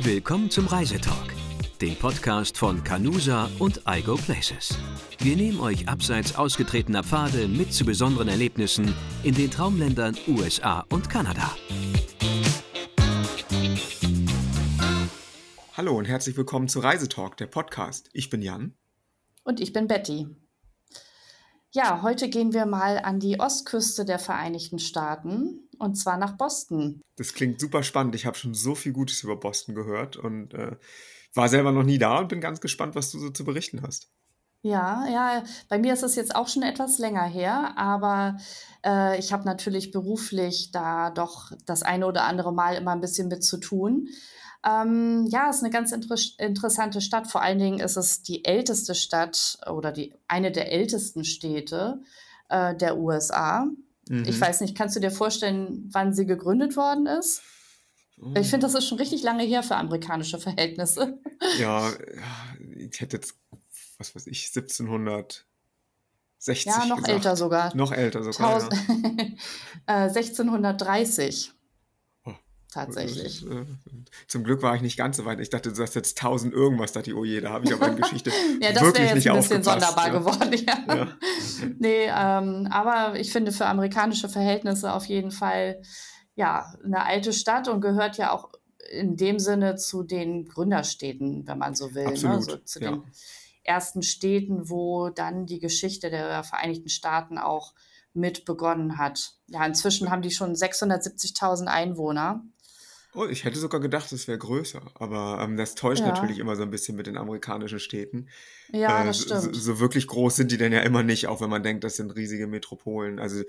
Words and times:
Willkommen 0.00 0.48
zum 0.48 0.68
Reisetalk, 0.68 1.34
dem 1.80 1.96
Podcast 1.96 2.56
von 2.56 2.84
Canusa 2.84 3.50
und 3.58 3.82
iGo 3.84 4.14
Places. 4.14 4.78
Wir 5.18 5.34
nehmen 5.34 5.58
euch 5.58 5.88
abseits 5.88 6.36
ausgetretener 6.36 7.02
Pfade 7.02 7.48
mit 7.48 7.72
zu 7.72 7.84
besonderen 7.84 8.28
Erlebnissen 8.28 8.94
in 9.24 9.34
den 9.34 9.50
Traumländern 9.50 10.16
USA 10.28 10.84
und 10.90 11.10
Kanada. 11.10 11.50
Hallo 15.76 15.98
und 15.98 16.04
herzlich 16.04 16.36
willkommen 16.36 16.68
zu 16.68 16.78
Reisetalk, 16.78 17.36
der 17.36 17.48
Podcast. 17.48 18.08
Ich 18.12 18.30
bin 18.30 18.40
Jan. 18.40 18.74
Und 19.42 19.58
ich 19.58 19.72
bin 19.72 19.88
Betty. 19.88 20.28
Ja, 21.72 22.02
heute 22.02 22.28
gehen 22.30 22.52
wir 22.52 22.66
mal 22.66 22.98
an 22.98 23.18
die 23.18 23.40
Ostküste 23.40 24.04
der 24.04 24.20
Vereinigten 24.20 24.78
Staaten 24.78 25.67
und 25.78 25.96
zwar 25.96 26.16
nach 26.18 26.36
Boston. 26.36 27.00
Das 27.16 27.34
klingt 27.34 27.60
super 27.60 27.82
spannend. 27.82 28.14
Ich 28.14 28.26
habe 28.26 28.36
schon 28.36 28.54
so 28.54 28.74
viel 28.74 28.92
Gutes 28.92 29.22
über 29.22 29.36
Boston 29.36 29.74
gehört 29.74 30.16
und 30.16 30.54
äh, 30.54 30.76
war 31.34 31.48
selber 31.48 31.72
noch 31.72 31.84
nie 31.84 31.98
da 31.98 32.18
und 32.18 32.28
bin 32.28 32.40
ganz 32.40 32.60
gespannt, 32.60 32.94
was 32.94 33.10
du 33.10 33.18
so 33.18 33.30
zu 33.30 33.44
berichten 33.44 33.82
hast. 33.82 34.10
Ja, 34.62 35.06
ja, 35.06 35.44
bei 35.68 35.78
mir 35.78 35.92
ist 35.92 36.02
es 36.02 36.16
jetzt 36.16 36.34
auch 36.34 36.48
schon 36.48 36.64
etwas 36.64 36.98
länger 36.98 37.22
her, 37.22 37.74
aber 37.76 38.38
äh, 38.84 39.16
ich 39.18 39.32
habe 39.32 39.44
natürlich 39.44 39.92
beruflich 39.92 40.72
da 40.72 41.10
doch 41.10 41.52
das 41.64 41.84
eine 41.84 42.06
oder 42.06 42.24
andere 42.24 42.52
Mal 42.52 42.74
immer 42.74 42.90
ein 42.90 43.00
bisschen 43.00 43.28
mit 43.28 43.44
zu 43.44 43.58
tun. 43.58 44.08
Ähm, 44.66 45.26
ja, 45.28 45.48
es 45.48 45.56
ist 45.56 45.62
eine 45.62 45.70
ganz 45.70 45.92
inter 45.92 46.16
interessante 46.38 47.00
Stadt. 47.00 47.28
Vor 47.28 47.42
allen 47.42 47.60
Dingen 47.60 47.78
ist 47.78 47.96
es 47.96 48.22
die 48.22 48.44
älteste 48.44 48.96
Stadt 48.96 49.58
oder 49.70 49.92
die, 49.92 50.12
eine 50.26 50.50
der 50.50 50.72
ältesten 50.72 51.24
Städte 51.24 52.02
äh, 52.48 52.74
der 52.74 52.98
USA. 52.98 53.68
Mhm. 54.08 54.24
Ich 54.26 54.40
weiß 54.40 54.60
nicht, 54.60 54.76
kannst 54.76 54.96
du 54.96 55.00
dir 55.00 55.10
vorstellen, 55.10 55.88
wann 55.92 56.12
sie 56.12 56.26
gegründet 56.26 56.76
worden 56.76 57.06
ist? 57.06 57.42
Oh. 58.20 58.34
Ich 58.36 58.48
finde, 58.48 58.66
das 58.66 58.74
ist 58.74 58.88
schon 58.88 58.98
richtig 58.98 59.22
lange 59.22 59.44
her 59.44 59.62
für 59.62 59.76
amerikanische 59.76 60.38
Verhältnisse. 60.38 61.20
Ja, 61.58 61.92
ich 62.76 63.00
hätte 63.00 63.16
jetzt, 63.16 63.34
was 63.98 64.14
weiß 64.14 64.26
ich, 64.26 64.48
1700. 64.48 65.44
60 66.40 66.66
ja, 66.66 66.86
noch 66.86 66.96
gesagt. 66.98 67.08
älter 67.12 67.36
sogar. 67.36 67.74
Noch 67.74 67.90
älter 67.90 68.22
sogar. 68.22 68.60
Taus 68.60 68.68
ja. 69.86 70.04
1630. 70.04 71.52
Tatsächlich. 72.72 73.46
Äh, 73.46 73.64
zum 74.26 74.44
Glück 74.44 74.62
war 74.62 74.76
ich 74.76 74.82
nicht 74.82 74.98
ganz 74.98 75.16
so 75.16 75.24
weit. 75.24 75.40
Ich 75.40 75.48
dachte, 75.48 75.70
du 75.70 75.74
sagst 75.74 75.94
jetzt 75.94 76.22
1000 76.22 76.52
irgendwas, 76.52 76.92
da 76.92 77.00
die 77.00 77.14
oh 77.14 77.24
je, 77.24 77.40
da 77.40 77.50
habe 77.50 77.64
ich 77.64 77.72
aber 77.72 77.88
in 77.88 77.96
Geschichte 78.02 78.30
ja, 78.60 78.72
das 78.72 78.82
wirklich 78.82 79.10
jetzt 79.10 79.26
ein 79.26 79.36
bisschen 79.36 79.62
sonderbar 79.62 80.08
ja. 80.08 80.12
geworden. 80.12 80.52
Ja. 80.52 80.94
ja. 80.94 81.08
nee, 81.78 82.04
ähm, 82.04 82.68
aber 82.70 83.18
ich 83.18 83.32
finde 83.32 83.52
für 83.52 83.66
amerikanische 83.66 84.28
Verhältnisse 84.28 84.92
auf 84.92 85.06
jeden 85.06 85.30
Fall 85.30 85.80
ja 86.34 86.72
eine 86.84 87.04
alte 87.04 87.32
Stadt 87.32 87.68
und 87.68 87.80
gehört 87.80 88.18
ja 88.18 88.32
auch 88.32 88.50
in 88.90 89.16
dem 89.16 89.38
Sinne 89.38 89.76
zu 89.76 90.02
den 90.02 90.46
Gründerstädten, 90.46 91.46
wenn 91.46 91.58
man 91.58 91.74
so 91.74 91.94
will. 91.94 92.04
Ne? 92.04 92.10
Absolut, 92.10 92.36
ne? 92.36 92.42
so 92.42 92.56
zu 92.58 92.80
den 92.80 93.02
ersten 93.64 94.02
Städten, 94.02 94.68
wo 94.68 95.10
dann 95.10 95.46
die 95.46 95.58
Geschichte 95.58 96.10
der 96.10 96.42
Vereinigten 96.44 96.88
Staaten 96.88 97.38
auch 97.38 97.74
mit 98.14 98.44
begonnen 98.44 98.98
hat. 98.98 99.34
Ja, 99.46 99.64
inzwischen 99.64 100.10
haben 100.10 100.22
die 100.22 100.30
schon 100.30 100.54
670.000 100.54 101.66
Einwohner. 101.66 102.44
Oh, 103.14 103.26
ich 103.26 103.44
hätte 103.44 103.58
sogar 103.58 103.80
gedacht, 103.80 104.12
es 104.12 104.28
wäre 104.28 104.38
größer, 104.38 104.82
aber 104.94 105.40
ähm, 105.42 105.56
das 105.56 105.74
täuscht 105.74 106.04
Ja. 106.04 106.04
natürlich 106.04 106.38
immer 106.38 106.56
so 106.56 106.62
ein 106.62 106.70
bisschen 106.70 106.94
mit 106.96 107.06
den 107.06 107.16
amerikanischen 107.16 107.80
Städten. 107.80 108.28
Ja, 108.72 109.04
Äh, 109.04 109.04
das 109.04 109.18
so, 109.18 109.34
so 109.34 109.52
stimmt. 109.52 109.54
so 109.54 109.80
wirklich 109.80 110.06
groß 110.08 110.36
sind 110.36 110.52
die 110.52 110.58
denn 110.58 110.72
ja 110.72 110.80
immer 110.82 111.02
nicht, 111.02 111.28
auch 111.28 111.40
wenn 111.40 111.50
man 111.50 111.62
denkt, 111.62 111.84
das 111.84 111.96
sind 111.96 112.16
riesige 112.16 112.46
Metropolen. 112.48 113.18
Also 113.20 113.44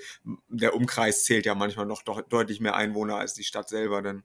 der 0.50 0.76
Umkreis 0.76 1.26
zählt 1.26 1.46
ja 1.46 1.56
manchmal 1.56 1.86
noch 1.88 2.04
doch 2.04 2.22
deutlich 2.22 2.62
mehr 2.62 2.76
Einwohner 2.76 3.18
als 3.18 3.34
die 3.36 3.44
Stadt 3.46 3.70
selber 3.70 4.02
dann. 4.02 4.24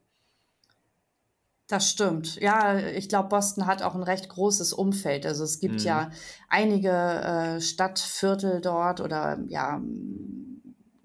Das 1.67 1.89
stimmt. 1.89 2.35
Ja, 2.35 2.77
ich 2.77 3.09
glaube, 3.09 3.29
Boston 3.29 3.65
hat 3.65 3.81
auch 3.81 3.95
ein 3.95 4.03
recht 4.03 4.29
großes 4.29 4.71
Umfeld. 4.71 5.25
Also 5.25 5.43
es 5.43 5.59
gibt 5.59 5.81
Mhm. 5.81 5.83
ja 5.83 6.11
einige 6.47 6.89
äh, 6.91 7.59
Stadtviertel 7.61 8.61
dort 8.61 9.01
oder 9.01 9.39
ja, 9.47 9.81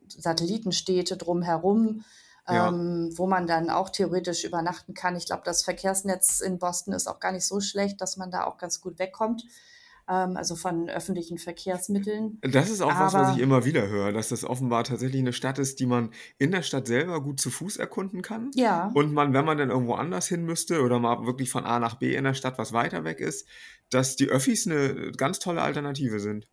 Satellitenstädte 0.08 1.16
drumherum, 1.16 2.04
Ja, 2.48 2.68
ähm, 2.68 3.12
wo 3.16 3.26
man 3.26 3.46
dann 3.46 3.70
auch 3.70 3.90
theoretisch 3.90 4.44
übernachten 4.44 4.94
kann. 4.94 5.16
Ich 5.16 5.26
glaube, 5.26 5.42
das 5.44 5.62
Verkehrsnetz 5.62 6.40
in 6.40 6.58
Boston 6.58 6.94
ist 6.94 7.06
auch 7.06 7.20
gar 7.20 7.32
nicht 7.32 7.46
so 7.46 7.60
schlecht, 7.60 8.00
dass 8.00 8.16
man 8.16 8.30
da 8.30 8.44
auch 8.44 8.58
ganz 8.58 8.80
gut 8.80 8.98
wegkommt, 8.98 9.44
ähm, 10.08 10.36
also 10.36 10.56
von 10.56 10.88
öffentlichen 10.88 11.38
Verkehrsmitteln. 11.38 12.38
das 12.42 12.70
ist 12.70 12.80
auch 12.80 12.98
was, 12.98 13.14
was 13.14 13.28
ich 13.28 13.34
Aber 13.34 13.42
immer 13.42 13.64
wieder 13.64 13.88
höre, 13.88 14.12
dass 14.12 14.30
das 14.30 14.44
offenbar 14.44 14.84
tatsächlich 14.84 15.20
eine 15.20 15.32
Stadt 15.32 15.58
ist, 15.58 15.78
die 15.78 15.86
man 15.86 16.10
in 16.38 16.50
der 16.50 16.62
Stadt 16.62 16.86
selber 16.86 17.22
gut 17.22 17.40
zu 17.40 17.50
Fuß 17.50 17.76
erkunden 17.76 18.22
kann. 18.22 18.50
ja, 18.54 18.90
Und 18.94 19.12
man, 19.12 19.32
wenn 19.32 19.44
man 19.44 19.58
dann 19.58 19.70
irgendwo 19.70 19.94
anders 19.94 20.26
hin 20.26 20.44
müsste 20.44 20.82
oder 20.82 20.98
mal 20.98 21.26
wirklich 21.26 21.50
von 21.50 21.64
A 21.64 21.78
nach 21.78 21.94
B 21.96 22.14
in 22.14 22.24
der 22.24 22.34
Stadt, 22.34 22.58
was 22.58 22.72
weiter 22.72 23.04
weg 23.04 23.20
ist, 23.20 23.46
dass 23.90 24.16
die 24.16 24.28
Öffis 24.28 24.66
eine 24.66 25.12
ganz 25.12 25.38
tolle 25.38 25.62
Alternative 25.62 26.20
sind. 26.20 26.48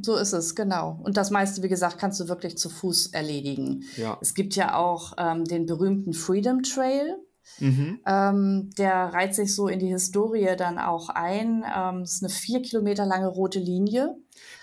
So 0.00 0.16
ist 0.16 0.32
es, 0.32 0.54
genau. 0.54 1.00
Und 1.02 1.16
das 1.16 1.30
meiste, 1.30 1.62
wie 1.62 1.68
gesagt, 1.68 1.98
kannst 1.98 2.20
du 2.20 2.28
wirklich 2.28 2.58
zu 2.58 2.68
Fuß 2.68 3.08
erledigen. 3.08 3.84
Ja. 3.96 4.18
Es 4.20 4.34
gibt 4.34 4.54
ja 4.56 4.76
auch 4.76 5.14
ähm, 5.18 5.44
den 5.44 5.66
berühmten 5.66 6.12
Freedom 6.12 6.62
Trail. 6.62 7.16
Mhm. 7.58 8.00
Ähm, 8.06 8.70
der 8.78 9.12
reiht 9.12 9.34
sich 9.34 9.54
so 9.54 9.68
in 9.68 9.80
die 9.80 9.88
Historie 9.88 10.54
dann 10.56 10.78
auch 10.78 11.08
ein. 11.08 11.64
Ähm, 11.76 12.02
es 12.02 12.14
ist 12.14 12.22
eine 12.22 12.30
vier 12.30 12.62
Kilometer 12.62 13.04
lange 13.06 13.26
rote 13.26 13.58
Linie, 13.58 14.16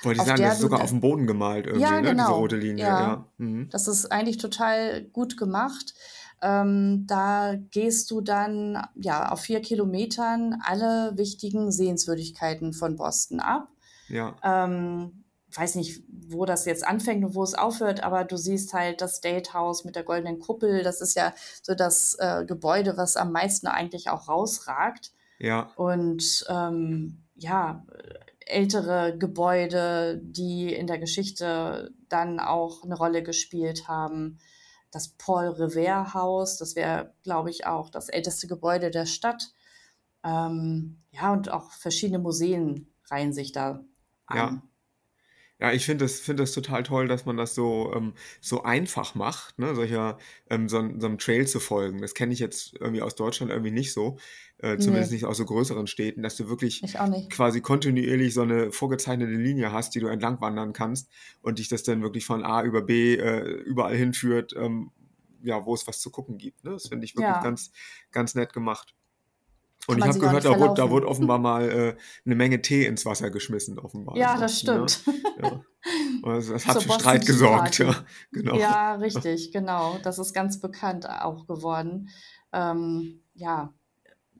Wollte 0.03 0.21
ich 0.21 0.27
sagen, 0.27 0.41
das 0.41 0.55
ist 0.55 0.61
sogar 0.61 0.81
auf 0.81 0.89
dem 0.89 1.01
Boden 1.01 1.27
gemalt 1.27 1.65
irgendwie, 1.65 1.83
Ja, 1.83 1.91
ne? 1.91 2.01
Diese 2.01 2.11
genau. 2.11 2.35
rote 2.35 2.55
Linie. 2.55 2.85
Ja. 2.85 2.99
Ja. 2.99 3.25
Mhm. 3.37 3.69
Das 3.69 3.87
ist 3.87 4.11
eigentlich 4.11 4.37
total 4.37 5.03
gut 5.03 5.37
gemacht. 5.37 5.93
Ähm, 6.41 7.05
da 7.07 7.55
gehst 7.71 8.11
du 8.11 8.21
dann 8.21 8.85
ja 8.95 9.31
auf 9.31 9.41
vier 9.41 9.61
Kilometern 9.61 10.61
alle 10.63 11.13
wichtigen 11.15 11.71
Sehenswürdigkeiten 11.71 12.73
von 12.73 12.95
Boston 12.95 13.39
ab. 13.39 13.69
Ja. 14.09 14.35
Ähm, 14.43 15.23
weiß 15.55 15.75
nicht, 15.75 16.03
wo 16.29 16.45
das 16.45 16.65
jetzt 16.65 16.85
anfängt 16.85 17.23
und 17.23 17.35
wo 17.35 17.43
es 17.43 17.53
aufhört, 17.53 18.03
aber 18.03 18.23
du 18.25 18.37
siehst 18.37 18.73
halt 18.73 19.01
das 19.01 19.15
State 19.15 19.53
House 19.53 19.85
mit 19.85 19.95
der 19.95 20.03
goldenen 20.03 20.39
Kuppel. 20.39 20.83
Das 20.83 21.01
ist 21.01 21.15
ja 21.15 21.33
so 21.61 21.73
das 21.73 22.15
äh, 22.19 22.45
Gebäude, 22.45 22.97
was 22.97 23.17
am 23.17 23.31
meisten 23.31 23.67
eigentlich 23.67 24.09
auch 24.09 24.27
rausragt. 24.27 25.11
Ja. 25.39 25.71
Und 25.75 26.45
ähm, 26.49 27.23
ja, 27.35 27.85
ältere 28.47 29.17
Gebäude, 29.17 30.19
die 30.23 30.73
in 30.73 30.87
der 30.87 30.99
Geschichte 30.99 31.91
dann 32.09 32.39
auch 32.39 32.83
eine 32.83 32.95
Rolle 32.95 33.23
gespielt 33.23 33.87
haben. 33.87 34.39
Das 34.91 35.09
Paul 35.09 35.47
Revere 35.49 36.13
Haus, 36.13 36.57
das 36.57 36.75
wäre, 36.75 37.13
glaube 37.23 37.49
ich, 37.49 37.65
auch 37.65 37.89
das 37.89 38.09
älteste 38.09 38.47
Gebäude 38.47 38.89
der 38.89 39.05
Stadt. 39.05 39.51
Ähm, 40.23 41.01
ja, 41.11 41.33
und 41.33 41.51
auch 41.51 41.71
verschiedene 41.71 42.19
Museen 42.19 42.91
reihen 43.09 43.33
sich 43.33 43.51
da. 43.51 43.83
An. 44.27 44.61
Ja, 45.59 45.71
ich 45.73 45.85
finde 45.85 46.05
das, 46.05 46.19
finde 46.19 46.43
das 46.43 46.51
total 46.51 46.83
toll, 46.83 47.07
dass 47.07 47.25
man 47.25 47.35
das 47.35 47.55
so, 47.55 47.91
ähm, 47.95 48.13
so 48.41 48.61
einfach 48.63 49.15
macht, 49.15 49.57
ne? 49.57 49.73
Solcher, 49.73 50.19
ähm, 50.51 50.69
so, 50.69 50.77
so 50.99 51.07
einem 51.07 51.17
Trail 51.17 51.47
zu 51.47 51.59
folgen. 51.59 52.01
Das 52.01 52.13
kenne 52.13 52.31
ich 52.33 52.39
jetzt 52.39 52.75
irgendwie 52.79 53.01
aus 53.01 53.15
Deutschland 53.15 53.51
irgendwie 53.51 53.71
nicht 53.71 53.91
so, 53.91 54.19
äh, 54.59 54.77
zumindest 54.77 55.11
Nee, 55.11 55.15
nicht 55.15 55.25
aus 55.25 55.37
so 55.37 55.45
größeren 55.45 55.87
Städten, 55.87 56.21
dass 56.21 56.35
du 56.37 56.47
wirklich 56.47 56.85
quasi 57.29 57.61
kontinuierlich 57.61 58.33
so 58.35 58.41
eine 58.43 58.71
vorgezeichnete 58.71 59.31
Linie 59.31 59.71
hast, 59.71 59.95
die 59.95 59.99
du 59.99 60.07
entlang 60.07 60.39
wandern 60.41 60.73
kannst 60.73 61.11
und 61.41 61.57
dich 61.59 61.69
das 61.69 61.81
dann 61.83 62.03
wirklich 62.03 62.25
von 62.25 62.43
A 62.43 62.63
über 62.63 62.83
B 62.83 63.15
äh, 63.15 63.41
überall 63.63 63.95
hinführt, 63.95 64.53
ähm, 64.55 64.91
ja, 65.43 65.65
wo 65.65 65.73
es 65.73 65.87
was 65.87 65.99
zu 66.01 66.11
gucken 66.11 66.37
gibt. 66.37 66.63
Ne? 66.65 66.71
Das 66.71 66.87
finde 66.87 67.05
ich 67.05 67.15
wirklich 67.15 67.39
Ja, 67.39 67.41
ganz, 67.41 67.71
ganz 68.11 68.35
nett 68.35 68.53
gemacht. 68.53 68.93
Und 69.87 69.99
ich 69.99 70.05
habe 70.05 70.19
gehört, 70.19 70.43
da 70.43 70.59
wurde, 70.59 70.73
da 70.73 70.89
wurde 70.89 71.07
offenbar 71.07 71.39
mal 71.39 71.69
äh, 71.69 71.95
eine 72.25 72.35
Menge 72.35 72.61
Tee 72.61 72.85
ins 72.85 73.05
Wasser 73.05 73.31
geschmissen, 73.31 73.79
offenbar 73.79 74.17
Ja, 74.17 74.37
das. 74.37 74.63
Ne? 74.63 74.85
stimmt. 74.87 75.01
Ja. 75.41 75.61
Und 76.23 76.49
das, 76.49 76.49
hat 76.67 76.73
Zur 76.73 76.81
für 76.81 76.87
Boston 76.89 76.99
Streit 76.99 77.25
gesorgt, 77.25 77.77
ja, 77.79 77.95
genau. 78.31 78.57
Ja, 78.57 78.95
richtig, 78.95 79.53
genau. 79.53 79.97
Das 80.03 80.19
ist 80.19 80.33
ganz 80.33 80.59
bekannt 80.59 81.09
auch 81.09 81.47
geworden. 81.47 82.09
Ähm, 82.51 83.21
ja, 83.33 83.73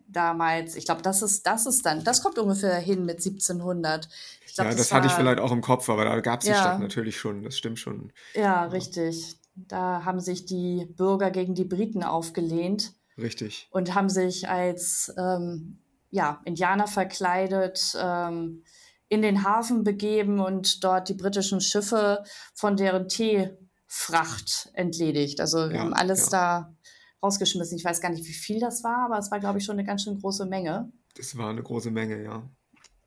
damals, 0.08 0.76
ich 0.76 0.86
glaube, 0.86 1.02
das 1.02 1.22
ist, 1.22 1.48
das 1.48 1.66
ist 1.66 1.86
dann, 1.86 2.04
das 2.04 2.22
kommt 2.22 2.38
ungefähr 2.40 2.76
hin 2.76 3.06
mit 3.06 3.18
1700. 3.18 4.10
Ich 4.46 4.54
glaube, 4.54 4.70
Ja, 4.70 4.76
das 4.76 4.88
das 4.88 4.94
hatte 4.94 5.08
ich 5.08 5.14
war, 5.14 5.20
vielleicht 5.20 5.40
auch 5.40 5.52
im 5.54 5.62
Kopf, 5.62 5.90
aber 5.90 6.04
da 6.04 6.20
gab 6.20 6.42
es 6.42 6.46
die 6.48 6.54
Stadt 6.54 6.74
ja, 6.74 6.80
natürlich 6.80 7.18
schon, 7.18 7.44
das 7.44 7.58
stimmt 7.58 7.80
schon. 7.80 8.12
Ja, 8.34 8.66
richtig. 8.66 9.38
Da 9.56 10.04
haben 10.04 10.20
sich 10.20 10.46
die 10.46 10.86
Bürger 10.86 11.32
gegen 11.32 11.56
die 11.56 11.66
Briten 11.66 12.04
aufgelehnt 12.04 12.94
richtig. 13.18 13.68
und 13.72 13.94
haben 13.96 14.10
sich 14.10 14.48
als 14.50 15.14
ähm, 15.18 15.80
ja, 16.10 16.42
Indianer 16.46 16.88
verkleidet 16.88 17.96
ähm, 18.00 18.64
in 19.10 19.22
den 19.22 19.44
Hafen 19.44 19.84
begeben 19.84 20.40
und 20.40 20.84
dort 20.84 21.10
die 21.10 21.14
britischen 21.14 21.62
Schiffe 21.62 22.24
von 22.54 22.76
deren 22.78 23.08
Teefracht 23.08 24.70
entledigt. 24.74 25.40
Also 25.40 25.70
wir 25.70 25.80
haben 25.80 25.92
Ja, 25.92 25.96
alles 25.98 26.30
ja. 26.32 26.32
da 26.32 26.76
rausgeschmissen. 27.24 27.78
Ich 27.78 27.86
weiß 27.86 28.02
gar 28.02 28.10
nicht, 28.10 28.26
wie 28.28 28.34
viel 28.34 28.60
das 28.60 28.84
war, 28.84 29.06
aber 29.06 29.18
es 29.18 29.32
war, 29.32 29.40
glaube 29.40 29.60
ich, 29.60 29.66
schon 29.66 29.78
eine 29.78 29.86
ganz 29.86 30.04
schön 30.04 30.20
große 30.20 30.46
Menge. 30.46 30.92
Das 31.16 31.38
war 31.38 31.50
eine 31.50 31.64
große 31.64 31.90
Menge, 31.92 32.22
ja. 32.24 32.50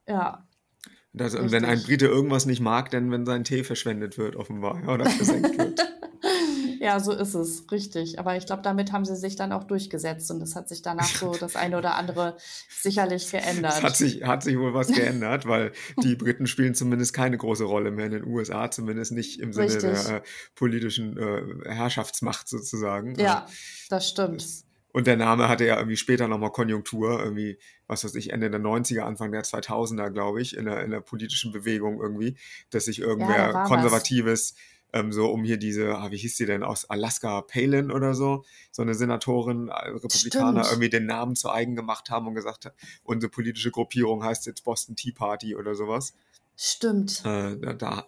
Ja, 0.09 0.47
Das, 1.13 1.35
wenn 1.35 1.65
ein. 1.65 1.83
Brite 1.83 2.07
irgendwas 2.07 2.47
nicht 2.47 2.61
mag, 2.61 2.91
dann 2.91 3.11
wenn 3.13 3.25
sein 3.27 3.45
Tee 3.45 3.63
verschwendet 3.63 4.19
wird, 4.19 4.37
offenbar, 4.37 4.83
ja, 4.83 4.89
oder 4.95 5.09
versenkt 5.09 5.57
wird. 5.59 5.81
Ja, 6.81 6.99
so 6.99 7.13
ist 7.13 7.35
es, 7.35 7.71
richtig. 7.71 8.19
Aber 8.19 8.37
ich 8.37 8.47
glaube, 8.47 8.63
damit 8.63 8.91
haben 8.91 9.05
sie 9.05 9.15
sich 9.15 9.37
dann 9.37 9.53
auch 9.53 9.65
durchgesetzt 9.65 10.31
und 10.31 10.41
es 10.43 10.57
hat 10.57 10.67
sich 10.69 10.81
danach 10.81 11.05
so 11.09 11.37
das 11.37 11.55
eine 11.55 11.77
oder 11.77 11.95
andere 11.97 12.39
sicherlich 12.71 13.31
geändert. 13.31 13.75
Es 13.75 13.83
hat 13.83 13.97
sich, 13.97 14.23
hat 14.25 14.43
sich 14.43 14.59
wohl 14.59 14.73
was 14.73 14.89
geändert, 14.93 15.47
weil 15.47 15.73
die 16.03 16.17
Briten 16.17 16.47
spielen 16.47 16.75
zumindest 16.75 17.13
keine 17.13 17.37
große 17.37 17.65
Rolle 17.65 17.91
mehr 17.91 18.07
in 18.07 18.13
den 18.13 18.27
USA, 18.27 18.71
zumindest 18.71 19.13
nicht 19.13 19.41
im 19.41 19.53
Sinne 19.53 19.75
Richtig. 19.75 19.83
der 19.83 20.17
äh, 20.17 20.23
politischen 20.55 21.19
äh, 21.19 21.69
Herrschaftsmacht 21.69 22.49
sozusagen. 22.49 23.15
Ja, 23.19 23.47
Äh, 23.47 23.53
das 23.91 24.09
stimmt. 24.09 24.41
das, 24.41 24.65
und 24.93 25.07
der 25.07 25.17
Name 25.17 25.49
hatte 25.49 25.65
ja 25.67 25.77
irgendwie 25.77 25.97
später 25.97 26.27
nochmal 26.27 26.51
Konjunktur, 26.51 27.21
irgendwie, 27.23 27.59
was 27.87 28.05
weiß 28.05 28.15
ich, 28.17 28.33
Ende 28.33 28.51
der 28.51 28.61
90er, 28.61 29.03
Anfang 29.03 29.31
der 29.31 29.45
2000er, 29.45 30.11
glaube 30.11 30.43
ich, 30.43 30.57
in 30.57 30.65
der, 30.65 30.83
in 30.83 30.91
der 30.91 31.01
politischen 31.01 31.53
Bewegung 31.53 32.01
irgendwie, 32.01 32.37
dass 32.71 32.87
sich 32.87 33.03
Ja, 33.17 33.37
da 33.37 33.51
irgendwer 33.51 33.53
war 33.53 33.71
was. 33.71 34.05
Ähm, 34.93 35.13
so 35.13 35.31
um 35.31 35.45
hier 35.45 35.57
diese, 35.57 35.97
ah, 35.97 36.11
wie 36.11 36.17
hieß 36.17 36.37
die 36.37 36.47
denn, 36.47 36.63
aus 36.63 36.89
Alaska, 36.89 37.43
Palin 37.43 37.91
oder 37.91 38.15
so, 38.15 38.45
so 38.73 38.83
eine 38.83 38.95
Senatorin, 38.95 39.69
äh, 39.69 39.91
Republikaner, 39.91 40.65
Stimmt. 40.65 40.73
irgendwie 40.73 40.91
den 40.91 41.07
Namen 41.07 41.37
zu 41.37 41.51
eigen 41.51 41.77
gemacht 41.77 42.11
haben 42.11 42.27
und 42.27 42.35
gesagt 42.35 42.67
hat, 42.67 42.75
unsere 43.03 43.31
politische 43.31 43.71
Gruppierung 43.71 44.25
heißt 44.25 44.47
jetzt 44.47 44.65
Boston 44.65 44.97
Tea 44.97 45.13
Party 45.13 45.55
oder 45.55 45.75
sowas. 45.75 46.15
Stimmt. 46.57 47.23
Äh, 47.25 47.57
da, 47.59 47.73
da 47.75 48.07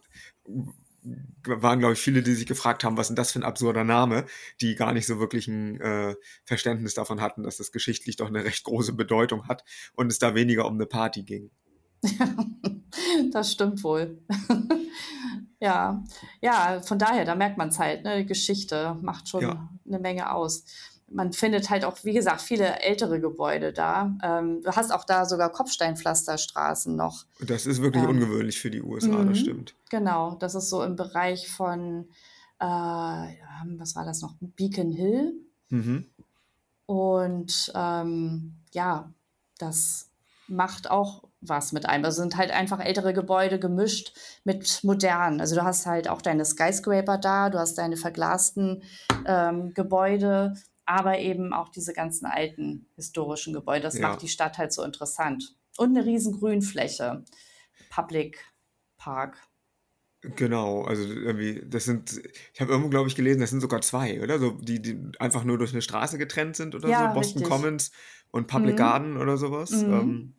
waren, 1.44 1.80
glaube 1.80 1.94
ich, 1.94 2.00
viele, 2.00 2.22
die 2.22 2.34
sich 2.34 2.46
gefragt 2.46 2.84
haben, 2.84 2.96
was 2.96 3.06
ist 3.06 3.08
denn 3.10 3.16
das 3.16 3.32
für 3.32 3.40
ein 3.40 3.44
absurder 3.44 3.84
Name, 3.84 4.26
die 4.60 4.74
gar 4.74 4.92
nicht 4.92 5.06
so 5.06 5.18
wirklich 5.18 5.48
ein 5.48 5.80
äh, 5.80 6.14
Verständnis 6.44 6.94
davon 6.94 7.20
hatten, 7.20 7.42
dass 7.42 7.56
das 7.56 7.72
geschichtlich 7.72 8.16
doch 8.16 8.28
eine 8.28 8.44
recht 8.44 8.64
große 8.64 8.92
Bedeutung 8.92 9.48
hat 9.48 9.64
und 9.94 10.12
es 10.12 10.18
da 10.18 10.34
weniger 10.34 10.66
um 10.66 10.74
eine 10.74 10.86
Party 10.86 11.22
ging. 11.24 11.50
Das 13.32 13.52
stimmt 13.52 13.82
wohl. 13.84 14.18
Ja, 15.60 16.02
ja, 16.40 16.80
von 16.80 16.98
daher, 16.98 17.24
da 17.24 17.36
merkt 17.36 17.56
man 17.56 17.68
es 17.68 17.78
halt, 17.78 18.02
ne? 18.02 18.18
Die 18.18 18.26
Geschichte 18.26 18.96
macht 19.00 19.28
schon 19.28 19.42
Ja. 19.42 19.68
eine 19.86 20.00
Menge 20.00 20.32
aus. 20.34 20.64
Man 21.08 21.32
findet 21.32 21.70
halt 21.70 21.84
auch, 21.84 22.02
wie 22.02 22.12
gesagt, 22.12 22.40
viele 22.40 22.80
ältere 22.80 23.20
Gebäude 23.20 23.72
da. 23.72 24.12
Ähm, 24.24 24.60
du 24.62 24.72
hast 24.72 24.90
auch 24.90 25.04
da 25.04 25.24
sogar 25.24 25.52
Kopfsteinpflasterstraßen 25.52 26.96
noch. 26.96 27.26
Das 27.38 27.66
ist 27.66 27.80
wirklich 27.80 28.02
Ähm, 28.02 28.10
ungewöhnlich 28.10 28.58
für 28.58 28.72
die 28.72 28.82
USA, 28.82 29.18
das 29.18 29.26
mhm. 29.26 29.34
stimmt. 29.36 29.74
Genau, 29.88 30.34
das 30.34 30.56
ist 30.56 30.68
so 30.68 30.82
im 30.82 30.96
Bereich 30.96 31.48
von, 31.48 32.08
äh, 32.58 32.64
was 32.64 33.94
war 33.94 34.04
das 34.04 34.20
noch? 34.20 34.34
Beacon 34.40 34.90
Hill. 34.90 35.32
Mhm. 35.68 36.06
Und 36.86 37.70
ähm, 37.76 38.56
ja, 38.72 39.12
das 39.58 40.10
macht 40.48 40.90
auch 40.90 41.22
was 41.42 41.72
mit 41.72 41.86
einem. 41.86 42.04
Also 42.04 42.22
sind 42.22 42.36
halt 42.36 42.50
einfach 42.50 42.80
ältere 42.80 43.12
Gebäude 43.12 43.58
gemischt 43.58 44.16
mit 44.44 44.82
modernen. 44.84 45.40
Also 45.40 45.54
du 45.56 45.64
hast 45.64 45.86
halt 45.86 46.08
auch 46.08 46.22
deine 46.22 46.44
Skyscraper 46.44 47.18
da, 47.18 47.50
du 47.50 47.58
hast 47.58 47.76
deine 47.76 47.96
verglasten 47.96 48.82
ähm, 49.26 49.74
Gebäude, 49.74 50.54
aber 50.86 51.18
eben 51.18 51.52
auch 51.52 51.68
diese 51.68 51.92
ganzen 51.92 52.26
alten 52.26 52.86
historischen 52.96 53.52
Gebäude. 53.52 53.82
Das 53.82 53.98
Ja. 53.98 54.08
macht 54.08 54.22
die 54.22 54.28
Stadt 54.28 54.58
halt 54.58 54.72
so 54.72 54.82
interessant. 54.82 55.56
Und 55.76 55.96
eine 55.96 56.06
riesen 56.06 56.38
Grünfläche. 56.38 57.24
Public 57.90 58.44
Park. 58.96 59.36
Genau, 60.22 60.84
also 60.84 61.02
irgendwie, 61.02 61.62
das 61.66 61.84
sind, 61.84 62.22
ich 62.54 62.60
habe 62.60 62.70
irgendwo, 62.70 62.90
glaube 62.90 63.08
ich, 63.08 63.16
gelesen, 63.16 63.40
das 63.40 63.50
sind 63.50 63.60
sogar 63.60 63.80
zwei, 63.80 64.22
oder? 64.22 64.38
So, 64.38 64.52
die, 64.52 64.80
die 64.80 64.96
einfach 65.18 65.42
nur 65.42 65.58
durch 65.58 65.72
eine 65.72 65.82
Straße 65.82 66.16
getrennt 66.16 66.54
sind 66.54 66.76
oder 66.76 66.88
Ja, 66.88 67.08
so, 67.08 67.14
Boston 67.14 67.42
richtig. 67.42 67.48
Commons 67.48 67.90
und 68.30 68.46
Public 68.46 68.74
Mhm. 68.74 68.78
Garden 68.78 69.16
oder 69.16 69.36
sowas. 69.36 69.70
Mhm. 69.70 69.90
Ähm, 69.92 70.34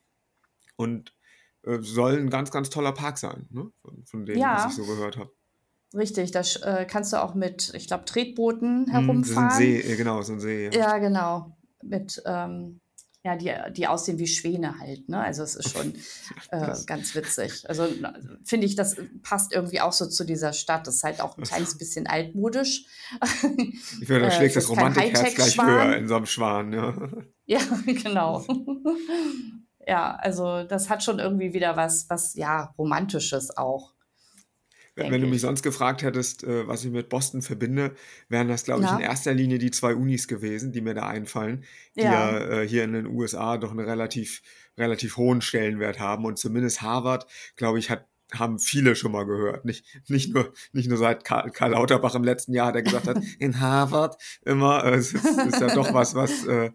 und 0.84 1.14
äh, 1.66 1.80
soll 1.82 2.18
ein 2.20 2.30
ganz, 2.30 2.52
ganz 2.52 2.70
toller 2.70 2.92
Park 2.92 3.18
sein, 3.18 3.48
ne? 3.50 3.72
Von, 3.82 4.06
von 4.06 4.26
dem, 4.26 4.36
was 4.36 4.42
Ja. 4.42 4.68
ich 4.70 4.76
so 4.76 4.86
gehört 4.86 5.18
habe. 5.18 5.32
Richtig, 5.96 6.32
da 6.32 6.42
äh, 6.64 6.86
kannst 6.86 7.14
du 7.14 7.22
auch 7.22 7.36
mit, 7.36 7.72
ich 7.76 7.88
glaube, 7.88 8.06
Tretbooten 8.06 8.82
Mhm, 8.82 8.86
das 8.86 8.90
ist 8.90 8.96
ein 8.96 9.04
herumfahren. 9.06 9.50
See, 9.58 9.80
äh, 9.80 9.96
genau, 9.96 10.22
so 10.24 10.34
ein 10.34 10.40
See, 10.40 10.66
ja. 10.66 10.72
Ja, 10.72 10.98
genau. 10.98 11.56
Mit, 11.84 12.22
ähm, 12.26 12.80
ja, 13.26 13.38
die, 13.38 13.54
die 13.74 13.88
aussehen 13.88 14.18
wie 14.18 14.28
Schwäne 14.28 14.80
halt, 14.80 15.08
ne? 15.08 15.20
Also 15.22 15.44
es 15.44 15.56
ist 15.56 15.70
schon 15.70 15.94
äh, 16.50 16.60
Das- 16.60 16.86
ganz 16.88 17.14
witzig. 17.16 17.70
Also 17.70 17.88
finde 18.44 18.66
ich, 18.66 18.76
das 18.76 18.98
passt 19.22 19.54
irgendwie 19.54 19.80
auch 19.82 19.94
so 19.94 20.08
zu 20.08 20.26
dieser 20.26 20.52
Stadt. 20.52 20.88
Das 20.88 20.96
ist 20.96 21.04
halt 21.04 21.22
auch 21.22 21.38
ein 21.38 21.44
kleines 21.44 21.78
bisschen 21.78 22.08
altmodisch. 22.08 22.86
Ich 23.44 24.08
finde, 24.08 24.22
da 24.22 24.28
äh, 24.28 24.32
schlägt 24.32 24.56
es 24.56 24.56
das 24.56 24.64
ist 24.66 24.70
Romantikherz 24.72 25.36
gleich 25.36 25.58
höher 25.58 25.96
in 25.98 26.08
so 26.08 26.16
einem 26.16 26.26
Schwan, 26.26 26.74
ja. 26.74 27.10
Ja, 27.46 27.60
genau. 27.86 28.44
Ja, 29.88 30.16
also 30.16 30.64
das 30.64 30.90
hat 30.90 31.04
schon 31.04 31.20
irgendwie 31.20 31.54
wieder 31.54 31.76
was, 31.76 32.10
was 32.10 32.36
ja, 32.36 32.74
Romantisches 32.78 33.56
auch. 33.58 33.94
Wenn, 34.96 35.12
wenn 35.12 35.22
du 35.22 35.28
mich 35.28 35.38
ich. 35.38 35.42
sonst 35.42 35.64
gefragt 35.64 36.04
hättest, 36.04 36.44
äh, 36.44 36.68
was 36.68 36.86
ich 36.86 36.92
mit 36.92 37.10
Boston 37.10 37.42
verbinde, 37.42 37.96
wären 38.30 38.48
das, 38.48 38.64
glaube 38.64 38.84
ich, 38.84 38.90
Ja. 38.90 38.96
in 38.98 39.02
erster 39.02 39.34
Linie 39.34 39.58
die 39.58 39.72
zwei 39.72 39.96
Unis 39.96 40.28
gewesen, 40.28 40.72
die 40.72 40.82
mir 40.82 40.94
da 40.94 41.08
einfallen, 41.08 41.64
die 41.96 42.02
ja, 42.02 42.38
Ja. 42.38 42.62
äh, 42.62 42.68
hier 42.68 42.84
in 42.84 42.94
den 42.94 43.08
USA 43.08 43.58
doch 43.58 43.72
einen 43.72 43.80
relativ, 43.80 44.44
relativ 44.78 45.18
hohen 45.18 45.42
Stellenwert 45.42 46.00
haben. 46.00 46.26
Und 46.26 46.38
zumindest 46.38 46.84
Harvard, 46.84 47.26
glaube 47.56 47.80
ich, 47.80 47.90
hat, 47.90 48.06
haben 48.34 48.60
viele 48.60 48.96
schon 48.96 49.12
mal 49.12 49.26
gehört. 49.26 49.66
Nicht, 49.66 49.84
nicht, 50.10 50.32
nur, 50.34 50.54
nicht 50.74 50.90
nur 50.90 50.98
seit 51.00 51.24
Karl, 51.26 51.50
Karl 51.50 51.72
Lauterbach 51.72 52.14
im 52.14 52.24
letzten 52.24 52.54
Jahr, 52.54 52.72
der 52.72 52.84
gesagt 52.84 53.08
hat, 53.08 53.18
in 53.40 53.60
Harvard 53.60 54.16
immer. 54.46 54.84
Äh, 54.86 54.96
es 54.98 55.14
ist, 55.14 55.26
ist 55.26 55.60
ja 55.60 55.74
doch 55.74 55.92
was, 55.96 56.14
was, 56.14 56.46
äh, 56.46 56.70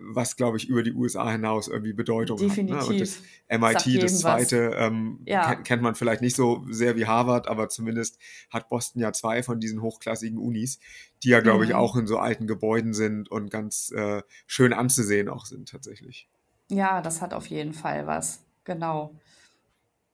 was 0.00 0.36
glaube 0.36 0.58
ich, 0.58 0.68
über 0.68 0.82
die 0.82 0.92
USA 0.92 1.30
hinaus 1.30 1.68
irgendwie 1.68 1.92
Bedeutung 1.92 2.38
hat. 2.38 2.56
Ne? 2.58 2.62
Und 2.84 3.00
das 3.00 3.22
Definitiv. 3.48 3.84
MIT, 3.86 4.02
das 4.02 4.18
zweite, 4.20 4.56
ähm, 4.76 5.20
Ja. 5.26 5.54
kennt, 5.54 5.64
kennt 5.64 5.82
man 5.82 5.94
vielleicht 5.94 6.20
nicht 6.20 6.36
so 6.36 6.64
sehr 6.68 6.96
wie 6.96 7.06
Harvard, 7.06 7.48
aber 7.48 7.68
zumindest 7.68 8.18
hat 8.50 8.68
Boston 8.68 9.00
ja 9.00 9.12
zwei 9.12 9.42
von 9.42 9.60
diesen 9.60 9.80
hochklassigen 9.80 10.38
Unis, 10.38 10.78
die 11.22 11.28
ja, 11.30 11.40
glaube 11.40 11.64
ich, 11.64 11.70
Mhm. 11.70 11.76
auch 11.76 11.96
in 11.96 12.06
so 12.06 12.18
alten 12.18 12.46
Gebäuden 12.46 12.92
sind 12.92 13.30
und 13.30 13.50
ganz 13.50 13.90
äh, 13.96 14.22
schön 14.46 14.72
anzusehen 14.72 15.28
auch 15.28 15.46
sind 15.46 15.68
tatsächlich. 15.70 16.28
Ja, 16.70 17.00
das 17.02 17.20
hat 17.22 17.32
auf 17.34 17.46
jeden 17.46 17.72
Fall 17.72 18.06
was. 18.06 18.40
Genau. 18.64 19.14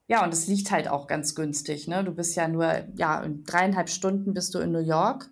Ja, 0.07 0.23
und 0.23 0.33
es 0.33 0.47
liegt 0.47 0.71
halt 0.71 0.87
auch 0.87 1.05
ganz 1.07 1.35
günstig, 1.35 1.87
ne? 1.87 2.03
Du 2.03 2.11
bist 2.11 2.35
ja 2.35 2.47
nur, 2.47 2.83
ja, 2.95 3.21
in 3.23 3.43
dreieinhalb 3.43 3.89
Stunden 3.89 4.33
bist 4.33 4.55
du 4.55 4.59
in 4.59 4.71
New 4.71 4.79
York. 4.79 5.29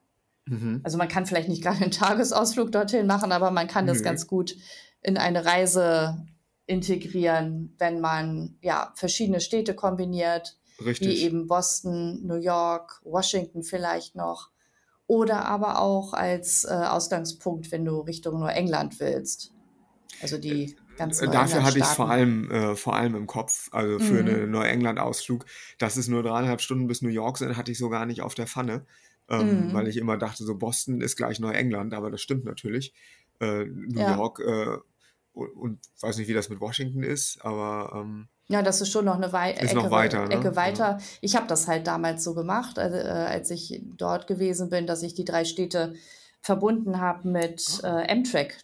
Mhm. 0.48 0.82
Also 0.84 0.98
man 0.98 1.08
kann 1.08 1.26
vielleicht 1.26 1.50
nicht 1.50 1.64
gerade 1.64 1.82
einen 1.82 1.92
Tagesausflug 1.92 2.72
dorthin 2.72 3.08
machen, 3.08 3.32
aber 3.32 3.52
man 3.52 3.68
kann 3.68 3.88
das 3.88 4.04
ganz 4.04 4.28
gut 4.28 4.56
in 5.02 5.18
eine 5.18 5.46
Reise 5.46 6.26
integrieren, 6.66 7.76
wenn 7.78 8.02
man 8.02 8.58
ja 8.62 8.92
verschiedene 8.96 9.40
Städte 9.40 9.74
kombiniert, 9.74 10.58
wie 10.80 10.86
Richtig. 10.86 11.24
eben 11.24 11.48
Boston, 11.48 12.26
New 12.26 12.36
York, 12.36 13.02
Washington 13.04 13.64
vielleicht 13.64 14.16
noch. 14.16 14.52
Oder 15.08 15.46
aber 15.46 15.80
auch 15.80 16.14
als 16.14 16.66
äh, 16.66 16.74
Ausgangspunkt, 16.74 17.72
wenn 17.72 17.86
du 17.86 18.02
Richtung 18.02 18.40
Neuengland 18.40 19.00
willst. 19.00 19.54
Also 20.22 20.38
die 20.38 20.76
ganzen 20.98 21.30
Äh, 21.30 21.32
Dafür 21.32 21.64
hatte 21.64 21.80
ich 21.80 21.86
es 21.86 21.94
vor 21.94 22.10
allem, 22.10 22.52
äh, 22.52 22.76
vor 22.76 22.96
allem 22.96 23.16
im 23.16 23.28
Kopf, 23.28 23.70
also 23.72 24.00
für 24.00 24.22
Mhm. 24.22 24.28
einen 24.28 24.52
Neuengland-Ausflug. 24.52 25.46
Dass 25.78 25.96
es 25.96 26.10
nur 26.10 26.24
dreieinhalb 26.24 26.60
Stunden 26.60 26.88
bis 26.88 27.02
New 27.02 27.10
York 27.10 27.38
sind, 27.38 27.56
hatte 27.56 27.72
ich 27.72 27.78
so 27.78 27.88
gar 27.88 28.06
nicht 28.06 28.22
auf 28.22 28.36
der 28.36 28.48
Pfanne, 28.48 28.86
ähm, 29.30 29.68
Mhm. 29.70 29.74
weil 29.74 29.88
ich 29.88 29.98
immer 29.98 30.18
dachte, 30.18 30.44
so 30.44 30.56
Boston 30.58 31.02
ist 31.02 31.16
gleich 31.18 31.40
Neuengland, 31.40 31.94
aber 31.94 32.12
das 32.12 32.22
stimmt 32.22 32.46
natürlich. 32.46 32.94
Äh, 33.40 33.66
New 33.66 34.00
Ja. 34.02 34.16
York 34.16 34.40
äh, 34.40 34.78
und, 35.34 35.50
und 35.52 35.80
weiß 36.02 36.18
nicht, 36.18 36.28
wie 36.28 36.34
das 36.34 36.50
mit 36.50 36.60
Washington 36.60 37.04
ist, 37.04 37.40
aber 37.46 37.92
ähm, 37.96 38.28
Ja, 38.50 38.62
das 38.64 38.82
ist 38.82 38.92
schon 38.92 39.06
noch 39.06 39.16
eine 39.16 39.32
Wei 39.34 39.52
Ist 39.52 39.74
noch 39.76 39.84
Ecke, 39.84 39.92
weiter, 39.92 40.28
ne? 40.28 40.36
Ecke 40.36 40.48
Ja. 40.50 40.56
weiter. 40.56 40.98
Ich 41.22 41.36
habe 41.36 41.48
das 41.48 41.68
halt 41.68 41.86
damals 41.86 42.24
so 42.24 42.34
gemacht, 42.34 42.80
also, 42.80 42.96
äh, 42.98 43.02
als 43.02 43.52
ich 43.52 43.82
dort 43.98 44.26
gewesen 44.28 44.70
bin, 44.70 44.88
dass 44.88 45.04
ich 45.04 45.14
die 45.14 45.26
drei 45.26 45.44
Städte 45.46 45.94
verbunden 46.42 47.00
habe 47.02 47.28
mit 47.28 47.82
äh, 47.84 47.88
Amtrak. 48.12 48.58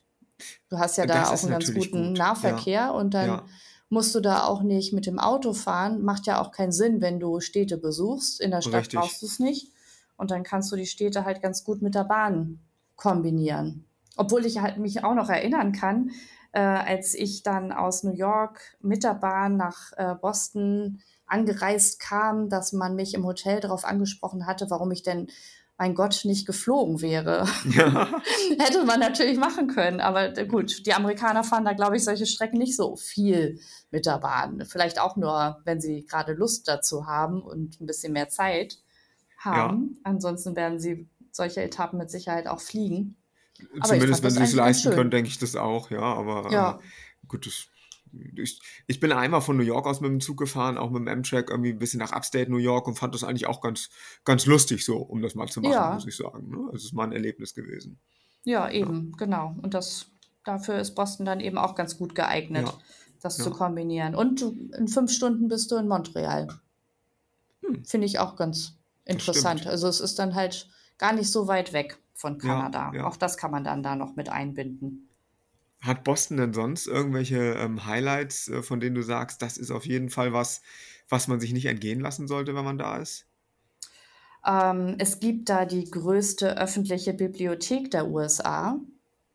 Du 0.69 0.77
hast 0.79 0.97
ja 0.97 1.05
da 1.05 1.21
Das 1.21 1.29
auch 1.31 1.43
einen 1.43 1.51
ganz 1.51 1.73
guten 1.73 2.07
gut, 2.07 2.17
ja. 2.17 2.25
Nahverkehr 2.25 2.93
und 2.93 3.13
dann 3.13 3.27
ja, 3.27 3.45
musst 3.89 4.15
du 4.15 4.21
da 4.21 4.43
auch 4.45 4.63
nicht 4.63 4.93
mit 4.93 5.05
dem 5.05 5.19
Auto 5.19 5.53
fahren. 5.53 6.01
Macht 6.01 6.25
ja 6.27 6.41
auch 6.41 6.51
keinen 6.51 6.71
Sinn, 6.71 7.01
wenn 7.01 7.19
du 7.19 7.39
Städte 7.41 7.77
besuchst. 7.77 8.41
In 8.41 8.51
der 8.51 8.61
Stadt 8.61 8.73
Richtig. 8.73 8.99
brauchst 8.99 9.21
du 9.21 9.25
es 9.27 9.39
nicht. 9.39 9.67
Und 10.15 10.31
dann 10.31 10.43
kannst 10.43 10.71
du 10.71 10.75
die 10.75 10.85
Städte 10.85 11.25
halt 11.25 11.41
ganz 11.41 11.63
gut 11.63 11.81
mit 11.81 11.95
der 11.95 12.03
Bahn 12.03 12.59
kombinieren. 12.95 13.85
Obwohl 14.15 14.45
ich 14.45 14.59
halt 14.59 14.77
mich 14.77 15.03
auch 15.03 15.15
noch 15.15 15.29
erinnern 15.29 15.71
kann, 15.71 16.11
äh, 16.53 16.59
als 16.59 17.15
ich 17.15 17.43
dann 17.43 17.71
aus 17.71 18.03
New 18.03 18.13
York 18.13 18.61
mit 18.79 19.03
der 19.03 19.15
Bahn 19.15 19.57
nach 19.57 19.91
äh, 19.97 20.15
Boston 20.15 21.01
angereist 21.25 21.99
kam, 21.99 22.49
dass 22.49 22.73
man 22.73 22.95
mich 22.95 23.15
im 23.15 23.25
Hotel 23.25 23.59
darauf 23.59 23.85
angesprochen 23.85 24.45
hatte, 24.45 24.69
warum 24.69 24.91
ich 24.91 25.01
denn, 25.01 25.27
mein 25.77 25.95
Gott, 25.95 26.21
nicht 26.25 26.45
geflogen 26.45 27.01
wäre. 27.01 27.47
ja. 27.65 28.07
Hätte 28.59 28.85
man 28.85 28.99
natürlich 28.99 29.37
machen 29.39 29.67
können, 29.67 29.99
aber 29.99 30.29
gut, 30.45 30.85
die 30.85 30.93
Amerikaner 30.93 31.43
fahren 31.43 31.65
da, 31.65 31.73
glaube 31.73 31.97
ich, 31.97 32.03
solche 32.03 32.27
Strecken 32.27 32.59
nicht 32.59 32.75
so 32.75 32.95
viel 32.95 33.59
mit 33.89 34.05
der 34.05 34.19
Bahn. 34.19 34.63
Vielleicht 34.65 35.01
auch 35.01 35.15
nur, 35.15 35.59
wenn 35.65 35.81
sie 35.81 36.05
gerade 36.05 36.33
Lust 36.33 36.67
dazu 36.67 37.07
haben 37.07 37.41
und 37.41 37.81
ein 37.81 37.87
bisschen 37.87 38.13
mehr 38.13 38.29
Zeit 38.29 38.82
haben. 39.45 39.99
Ansonsten 40.03 40.55
werden 40.55 40.79
sie 40.79 41.07
solche 41.31 41.61
Etappen 41.61 41.97
mit 41.99 42.09
Sicherheit 42.09 42.47
auch 42.47 42.61
fliegen. 42.61 43.15
Zumindest 43.83 44.21
fand 44.21 44.23
wenn 44.23 44.31
sie 44.31 44.43
es 44.43 44.53
leisten 44.53 44.91
können, 44.91 45.11
denke 45.11 45.29
ich 45.29 45.39
das 45.39 45.55
auch, 45.55 45.91
ja, 45.91 46.01
aber 46.01 46.51
Ja. 46.51 46.79
äh, 46.79 47.27
gut, 47.27 47.45
das 47.45 47.67
ich, 48.35 48.61
ich 48.87 48.99
bin 48.99 49.11
einmal 49.11 49.41
von 49.41 49.57
New 49.57 49.63
York 49.63 49.87
aus 49.87 50.01
mit 50.01 50.11
dem 50.11 50.19
Zug 50.21 50.37
gefahren, 50.37 50.77
auch 50.77 50.91
mit 50.91 50.99
dem 51.01 51.07
Amtrak 51.07 51.49
irgendwie 51.49 51.71
ein 51.71 51.79
bisschen 51.79 51.99
nach 51.99 52.11
Upstate 52.11 52.51
New 52.51 52.57
York 52.57 52.87
und 52.87 52.95
fand 52.95 53.13
das 53.15 53.23
eigentlich 53.23 53.47
auch 53.47 53.61
ganz, 53.61 53.89
ganz 54.23 54.45
lustig 54.45 54.85
so, 54.85 54.97
um 54.97 55.21
das 55.21 55.35
mal 55.35 55.47
zu 55.47 55.61
machen, 55.61 55.73
Ja, 55.73 55.93
muss 55.93 56.05
ich 56.05 56.15
sagen. 56.15 56.49
Ne? 56.49 56.57
Also 56.65 56.75
es 56.75 56.83
ist 56.85 56.93
mal 56.93 57.05
ein 57.05 57.11
Erlebnis 57.11 57.53
gewesen. 57.53 57.99
ja, 58.43 58.67
Ja, 58.67 58.71
eben, 58.71 59.13
genau. 59.17 59.55
Und 59.61 59.73
das, 59.73 60.07
dafür 60.43 60.77
ist 60.77 60.93
Boston 60.95 61.25
dann 61.25 61.39
eben 61.39 61.57
auch 61.57 61.75
ganz 61.75 61.97
gut 61.97 62.13
geeignet, 62.13 62.67
ja, 62.67 62.77
das 63.21 63.37
zu 63.37 63.49
ja. 63.49 63.55
kombinieren. 63.55 64.15
Und 64.15 64.41
du, 64.41 64.55
in 64.77 64.87
fünf 64.87 65.11
Stunden 65.11 65.47
bist 65.47 65.71
du 65.71 65.77
in 65.77 65.87
Montreal. 65.87 66.47
Hm, 67.65 67.83
Finde 67.85 68.05
ich 68.05 68.19
auch 68.19 68.35
ganz 68.35 68.77
interessant. 69.05 69.61
stimmt. 69.61 69.71
Also 69.71 69.87
es 69.87 69.99
ist 69.99 70.19
dann 70.19 70.35
halt 70.35 70.69
gar 70.97 71.13
nicht 71.13 71.31
so 71.31 71.47
weit 71.47 71.73
weg 71.73 71.99
von 72.13 72.37
Ja, 72.41 72.47
Kanada. 72.47 72.91
ja. 72.91 73.07
Auch 73.07 73.17
das 73.17 73.37
kann 73.37 73.51
man 73.51 73.63
dann 73.63 73.83
da 73.83 73.95
noch 73.95 74.15
mit 74.15 74.29
einbinden. 74.29 75.09
Hat 75.81 76.03
Boston 76.03 76.37
denn 76.37 76.53
sonst 76.53 76.87
irgendwelche 76.87 77.53
ähm, 77.53 77.85
Highlights, 77.85 78.47
äh, 78.47 78.63
von 78.63 78.79
denen 78.79 78.95
du 78.95 79.03
sagst, 79.03 79.41
das 79.43 79.57
ist 79.57 79.69
auf 79.69 79.85
jeden 79.85 80.09
Fall 80.09 80.33
was, 80.33 80.61
was 81.09 81.27
man 81.27 81.39
sich 81.39 81.53
nicht 81.53 81.65
entgehen 81.65 81.99
lassen 81.99 82.27
sollte, 82.27 82.55
wenn 82.55 82.65
man 82.65 82.77
da 82.79 82.97
ist? 82.97 83.27
Ähm, 84.45 84.95
es 84.99 85.19
gibt 85.19 85.49
da 85.49 85.65
die 85.65 85.89
größte 85.89 86.57
öffentliche 86.57 87.13
Bibliothek 87.13 87.91
der 87.91 88.07
USA. 88.09 88.79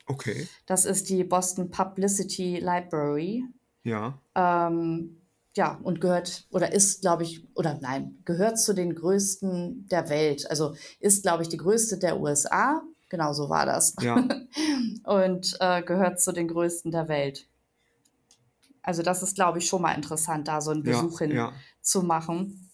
Okay, 0.09 0.49
Das 0.67 0.85
ist 0.85 1.09
die 1.09 1.25
Boston 1.25 1.71
Publicity 1.71 2.59
Library. 2.61 3.45
ja, 3.85 4.23
Ähm, 4.37 5.23
ja, 5.57 5.79
und 5.83 6.01
gehört 6.01 6.47
oder 6.51 6.73
ist, 6.73 7.01
glaube 7.01 7.25
ich, 7.25 7.47
oder 7.55 7.79
nein, 7.81 8.23
gehört 8.25 8.59
zu 8.59 8.75
den 8.75 8.95
größten 8.95 9.89
der 9.89 10.09
Welt. 10.09 10.49
Also 10.51 10.75
ist, 11.01 11.23
glaube 11.23 11.43
ich, 11.43 11.49
die 11.49 11.57
größte 11.57 11.99
der 11.99 12.21
USA. 12.21 12.83
Genau 13.09 13.33
so 13.33 13.49
war 13.49 13.67
das. 13.67 13.95
ja, 14.01 14.17
Und 15.05 15.57
äh, 15.61 15.83
gehört 15.83 16.21
zu 16.21 16.33
den 16.33 16.49
größten 16.49 16.93
der 16.93 17.09
Welt. 17.09 17.49
Also 18.83 19.03
das 19.03 19.23
ist, 19.23 19.35
glaube 19.35 19.59
ich, 19.59 19.67
schon 19.67 19.83
mal 19.83 19.95
interessant, 19.95 20.49
da 20.49 20.61
so 20.61 20.71
einen 20.71 20.85
ja, 20.85 20.93
Besuch 20.93 21.19
hin 21.19 21.33
ja, 21.33 21.53
zu 21.81 22.03
machen. 22.03 22.71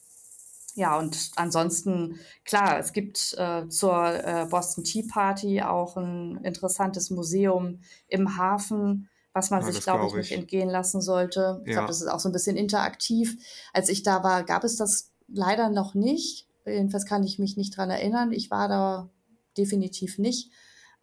Ja, 0.76 0.98
und 0.98 1.30
ansonsten, 1.36 2.18
klar, 2.44 2.78
es 2.80 2.92
gibt 2.92 3.34
äh, 3.38 3.68
zur 3.68 4.06
äh, 4.06 4.46
Boston 4.50 4.82
Tea 4.82 5.04
Party 5.04 5.62
auch 5.62 5.96
ein 5.96 6.38
interessantes 6.42 7.10
Museum 7.10 7.80
im 8.08 8.36
Hafen, 8.36 9.08
was 9.34 9.50
man 9.50 9.60
ja, 9.60 9.72
sich, 9.72 9.82
glaube 9.82 10.04
ich, 10.04 10.08
glaube 10.08 10.18
nicht 10.18 10.30
ich. 10.30 10.38
entgehen 10.38 10.68
lassen 10.70 11.02
sollte. 11.02 11.60
Ich 11.66 11.72
glaube, 11.72 11.88
das 11.88 12.00
ist 12.00 12.06
auch 12.06 12.20
so 12.20 12.28
ein 12.28 12.32
bisschen 12.32 12.56
interaktiv. 12.56 13.36
Als 13.72 13.88
ich 13.88 14.04
da 14.04 14.22
war, 14.22 14.44
gab 14.44 14.64
es 14.64 14.76
das 14.76 15.10
leider 15.28 15.68
noch 15.68 15.94
nicht. 15.94 16.46
Jedenfalls 16.64 17.04
kann 17.04 17.24
ich 17.24 17.38
mich 17.38 17.56
nicht 17.56 17.76
dran 17.76 17.90
erinnern. 17.90 18.32
Ich 18.32 18.50
war 18.50 18.68
da 18.68 19.10
definitiv 19.58 20.18
nicht. 20.18 20.50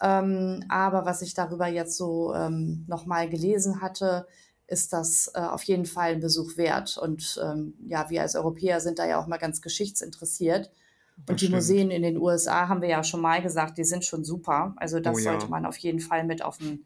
Ähm, 0.02 0.64
aber 0.70 1.06
was 1.06 1.22
ich 1.22 1.34
darüber 1.34 1.68
jetzt 1.68 1.98
so 1.98 2.34
ähm, 2.34 2.86
nochmal 2.88 3.30
gelesen 3.30 3.82
hatte, 3.82 4.26
ist 4.66 4.94
das 4.94 5.30
äh, 5.36 5.42
auf 5.42 5.64
jeden 5.64 5.86
Fall 5.86 6.14
ein 6.14 6.22
Besuch 6.22 6.56
wert. 6.56 6.98
Und 6.98 7.40
ähm, 7.44 7.74
ja, 7.86 8.10
wir 8.10 8.22
als 8.22 8.36
Europäer 8.36 8.80
sind 8.80 8.98
da 8.98 9.06
ja 9.06 9.22
auch 9.22 9.28
mal 9.28 9.38
ganz 9.38 9.62
geschichtsinteressiert. 9.62 10.72
das 11.18 11.34
Und 11.34 11.42
die 11.42 11.48
stimmt. 11.48 11.56
Museen 11.56 11.92
in 11.92 12.02
den 12.02 12.18
USA 12.18 12.70
haben 12.70 12.82
wir 12.82 12.90
ja 12.90 13.04
schon 13.04 13.20
mal 13.20 13.42
gesagt, 13.42 13.78
die 13.78 13.84
sind 13.84 14.06
schon 14.06 14.24
super. 14.24 14.74
Also 14.78 14.98
Oh 14.98 15.02
das 15.02 15.22
sollte 15.22 15.46
ja. 15.46 15.50
man 15.50 15.66
auf 15.66 15.78
jeden 15.78 16.00
Fall 16.00 16.24
mit 16.24 16.42
auf 16.42 16.58
dem 16.58 16.86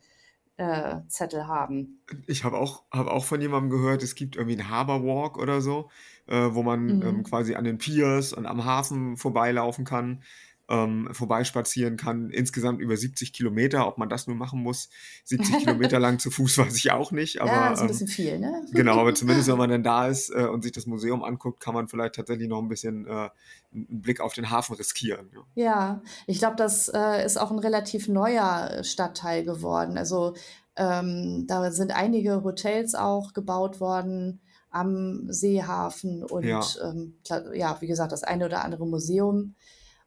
äh, 0.57 1.01
Zettel 1.07 1.47
haben. 1.47 2.01
Ich 2.27 2.43
habe 2.43 2.57
auch, 2.57 2.83
hab 2.91 3.07
auch 3.07 3.25
von 3.25 3.41
jemandem 3.41 3.71
gehört, 3.71 4.03
es 4.03 4.13
gibt 4.15 4.35
irgendwie 4.35 4.59
einen 4.59 4.69
Harbor 4.69 5.03
Walk 5.03 5.37
oder 5.37 5.59
so, 5.61 5.89
äh, 6.27 6.35
wo 6.51 6.61
man 6.61 7.01
ähm, 7.01 7.23
Mhm. 7.23 7.23
quasi 7.23 7.55
an 7.55 7.63
den 7.63 7.79
Piers 7.79 8.31
und 8.31 8.45
am 8.45 8.63
Hafen 8.63 9.17
vorbeilaufen 9.17 9.85
kann, 9.85 10.21
ähm, 10.69 11.09
vorbeispazieren 11.11 11.97
kann. 11.97 12.29
Insgesamt 12.29 12.81
über 12.81 12.97
70 12.97 13.33
Kilometer. 13.33 13.87
Ob 13.87 13.97
man 13.97 14.09
das 14.09 14.27
nur 14.27 14.35
machen 14.35 14.61
muss, 14.61 14.89
70 15.25 15.59
Kilometer 15.59 15.99
lang 15.99 16.19
zu 16.19 16.31
Fuß, 16.31 16.57
weiß 16.59 16.75
ich 16.77 16.91
auch 16.91 17.11
nicht. 17.11 17.35
Ja, 17.35 17.43
Aber 17.43 17.69
das 17.69 17.73
ist 17.73 17.79
ein 17.79 17.81
ähm, 17.83 17.87
bisschen 17.87 18.07
viel, 18.07 18.39
ne? 18.39 18.65
genau, 18.71 18.99
aber 18.99 19.13
zumindest 19.15 19.47
wenn 19.47 19.57
man 19.57 19.69
dann 19.69 19.83
da 19.83 20.07
ist 20.07 20.29
äh, 20.29 20.45
und 20.45 20.63
sich 20.63 20.71
das 20.71 20.85
Museum 20.85 21.23
anguckt, 21.23 21.59
kann 21.59 21.73
man 21.73 21.87
vielleicht 21.87 22.15
tatsächlich 22.15 22.47
noch 22.47 22.61
ein 22.61 22.69
bisschen 22.69 23.05
äh, 23.05 23.29
einen 23.73 24.01
Blick 24.01 24.21
auf 24.21 24.33
den 24.33 24.49
Hafen 24.49 24.75
riskieren. 24.75 25.29
Ja, 25.55 25.65
Ja, 25.65 26.01
ich 26.27 26.39
glaube, 26.39 26.55
das 26.55 26.89
äh, 26.89 27.25
ist 27.25 27.37
auch 27.37 27.51
ein 27.51 27.59
relativ 27.59 28.07
neuer 28.07 28.71
äh, 28.71 28.83
Stadtteil 28.83 29.43
geworden. 29.43 29.97
Also 29.97 30.35
ähm, 30.75 31.45
da 31.47 31.71
sind 31.71 31.95
einige 31.95 32.43
Hotels 32.43 32.95
auch 32.95 33.33
gebaut 33.33 33.79
worden 33.79 34.41
am 34.71 35.31
Seehafen 35.31 36.19
ja, 36.19 36.25
und 36.25 36.81
ähm, 36.83 37.15
klar, 37.23 37.55
ja, 37.55 37.77
wie 37.79 37.87
gesagt, 37.87 38.11
das 38.11 38.23
eine 38.23 38.45
oder 38.45 38.63
andere 38.63 38.85
Museum. 38.85 39.55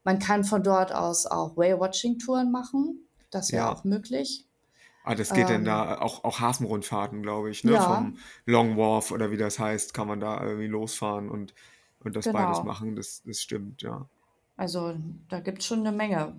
Man 0.05 0.19
kann 0.19 0.45
von 0.45 0.63
dort 0.63 0.93
aus 0.93 1.27
auch 1.27 1.57
Whale-Watching-Touren 1.57 2.51
machen. 2.51 3.09
Das 3.31 3.53
wäre 3.53 3.67
ja. 3.67 3.73
auch 3.73 3.85
möglich. 3.85 4.47
Ah, 5.05 5.15
das 5.15 5.33
geht 5.33 5.49
Ähm, 5.49 5.65
da 5.65 6.01
auch, 6.01 6.25
auch 6.25 6.41
Hafenrundfahrten, 6.41 7.23
glaube 7.23 7.51
ich, 7.51 7.65
ne? 7.65 7.73
ja, 7.73 7.83
Vom 7.83 8.19
Long 8.45 8.77
Wharf 8.77 9.11
oder 9.11 9.31
wie 9.31 9.37
das 9.37 9.59
heißt, 9.59 9.95
kann 9.95 10.07
man 10.07 10.21
da 10.21 10.43
irgendwie 10.43 10.67
losfahren 10.67 11.31
und, 11.31 11.55
und 12.01 12.15
das 12.15 12.27
beides 12.27 12.59
genau. 12.59 12.65
machen. 12.65 12.95
Das, 12.95 13.23
das 13.25 13.41
stimmt, 13.41 13.81
ja. 13.83 14.07
Also 14.57 14.97
da 15.29 15.41
gibt 15.41 15.61
es 15.61 15.67
schon 15.67 15.81
eine 15.81 15.93
Menge. 15.93 16.39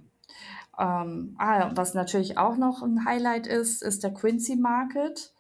Ähm, 0.78 1.36
ah, 1.40 1.72
was 1.74 1.94
natürlich 1.94 2.38
auch 2.38 2.58
noch 2.58 2.84
ein 2.84 3.06
Highlight 3.06 3.48
ist, 3.48 3.82
ist 3.82 4.04
der 4.04 4.14
Quincy 4.14 4.56
Market. 4.56 5.34